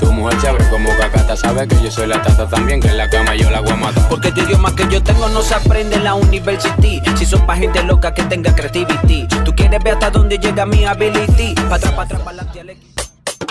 Tu 0.03 0.13
mujer 0.13 0.37
chévere 0.41 0.69
como 0.69 0.91
cacata. 0.99 1.37
Sabe 1.37 1.69
que 1.69 1.81
yo 1.83 1.91
soy 1.91 2.09
la 2.09 2.21
tata 2.21 2.49
también. 2.49 2.81
Que 2.81 2.89
en 2.89 2.99
la 2.99 3.09
cama 3.09 3.37
yo 3.37 3.49
la 3.51 3.61
voy 3.61 3.71
a 3.71 3.77
matar. 3.77 4.09
Porque 4.09 4.29
este 4.29 4.41
idioma 4.43 4.75
que 4.75 4.87
yo 4.91 5.01
tengo 5.03 5.29
no 5.29 5.43
se 5.43 5.55
aprende 5.55 5.97
en 5.97 6.05
la 6.05 6.15
university. 6.15 7.01
Si 7.17 7.25
son 7.25 7.47
pa' 7.47 7.57
gente 7.57 7.83
loca 7.85 8.13
que 8.13 8.23
tenga 8.25 8.53
creativity. 8.55 9.29
Tú 9.45 9.55
quieres 9.55 9.83
ver 9.83 9.95
hasta 9.95 10.11
dónde 10.11 10.39
llega 10.39 10.67
mi 10.67 10.85
ability. 10.85 11.55
Pa' 11.69 11.77
atrás, 11.77 11.93
pa' 11.95 12.03
atrás, 12.03 12.21
pa' 12.23 12.33
la. 12.33 12.45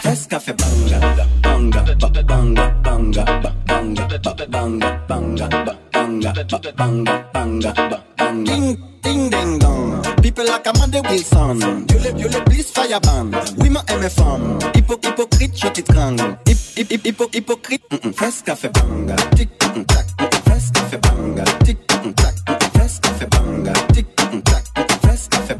Fes 0.02 0.28
café 0.28 0.54
banga, 0.54 1.00
banga, 1.42 1.82
ba- 2.00 2.24
banga, 2.24 2.76
banga, 2.84 3.24
ba- 3.24 3.54
banga, 3.68 4.08
ba- 4.08 4.48
banga, 4.50 5.06
banga, 5.08 5.48
ba- 5.48 5.78
banga, 5.94 6.34
ba- 6.34 6.74
banga, 6.76 7.30
banga, 7.34 7.74
ba- 7.74 8.04
banga. 8.18 8.52
Ding, 8.52 8.78
ding, 9.04 9.30
ding, 9.30 9.60
dong. 9.60 10.11
People 10.22 10.46
like 10.46 10.68
Amanda 10.68 11.02
Wilson. 11.02 11.60
You 11.90 12.00
live, 12.00 12.20
you 12.20 12.28
live, 12.30 12.46
please 12.46 12.70
fireband. 12.70 13.34
Oui, 13.58 13.70
ma 13.70 13.82
MFM. 13.90 14.62
Hypo, 14.76 15.00
hypocrite. 15.02 15.58
Hip, 15.58 16.58
hip, 16.76 16.90
hip, 16.90 17.02
hypo, 17.04 17.26
hypocrite. 17.34 17.84
Mm 17.90 17.98
-mm. 17.98 18.14
Fais 18.14 18.38
café 18.46 18.70
banga. 18.70 19.16
Tic, 19.36 19.50
mm, 19.58 19.84
tac. 19.86 20.06
Café 20.74 20.98
banga. 21.02 21.44
Tic, 21.66 21.78
mm, 21.90 22.14
tac. 22.14 22.36
Fais 22.78 22.96
café 23.02 23.26
banga. 23.34 23.74
Tic, 23.94 24.08
mm, 24.22 24.42
tac. 24.46 24.64
Café. 24.76 25.56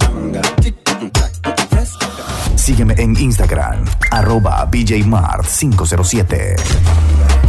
Tic, 0.62 0.76
mm, 1.02 1.10
tac. 1.12 1.32
Café 1.42 1.82
banga. 1.82 2.56
Sígueme 2.56 2.94
en 2.98 3.18
Instagram. 3.18 3.86
Arroba 4.12 4.70
BJMart507. 4.70 6.56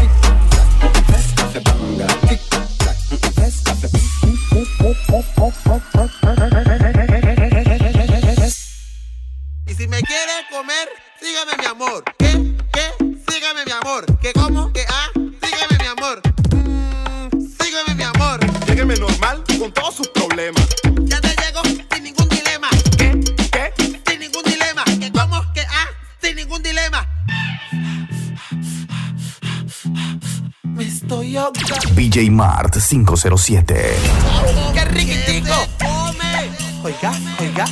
Tic, 0.01 0.13
tac. 0.49 0.65
Tic, 2.29 2.41
tac. 2.81 2.97
DJ 32.03 32.33
Mart 32.33 32.79
507. 32.81 33.95
¡Qué 34.75 34.85
riquitico! 34.87 35.55
Oiga, 36.83 37.13
oiga. 37.39 37.65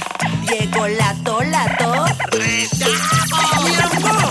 Llegó 0.49 0.87
la 0.87 1.17
to, 1.25 1.43
la 1.43 1.77
to. 1.77 2.05
¡Mi 2.39 3.75
amor! 3.75 4.31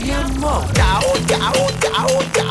Mi 0.00 0.10
amor. 0.12 0.64
Yao, 0.72 1.02
yao, 1.28 1.52
yao, 1.82 2.08
yao. 2.34 2.47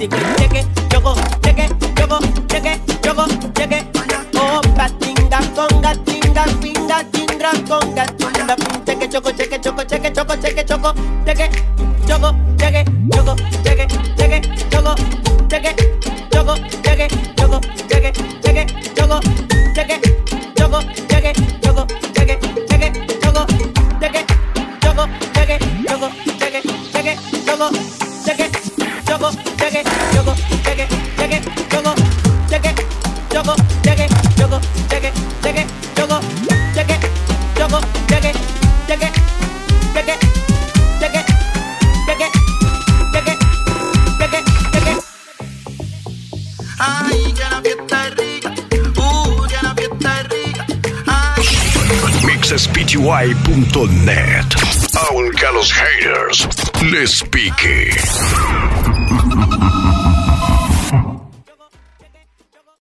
stick 0.00 0.14
and 0.14 0.49
les 56.90 57.22
pique. 57.30 57.90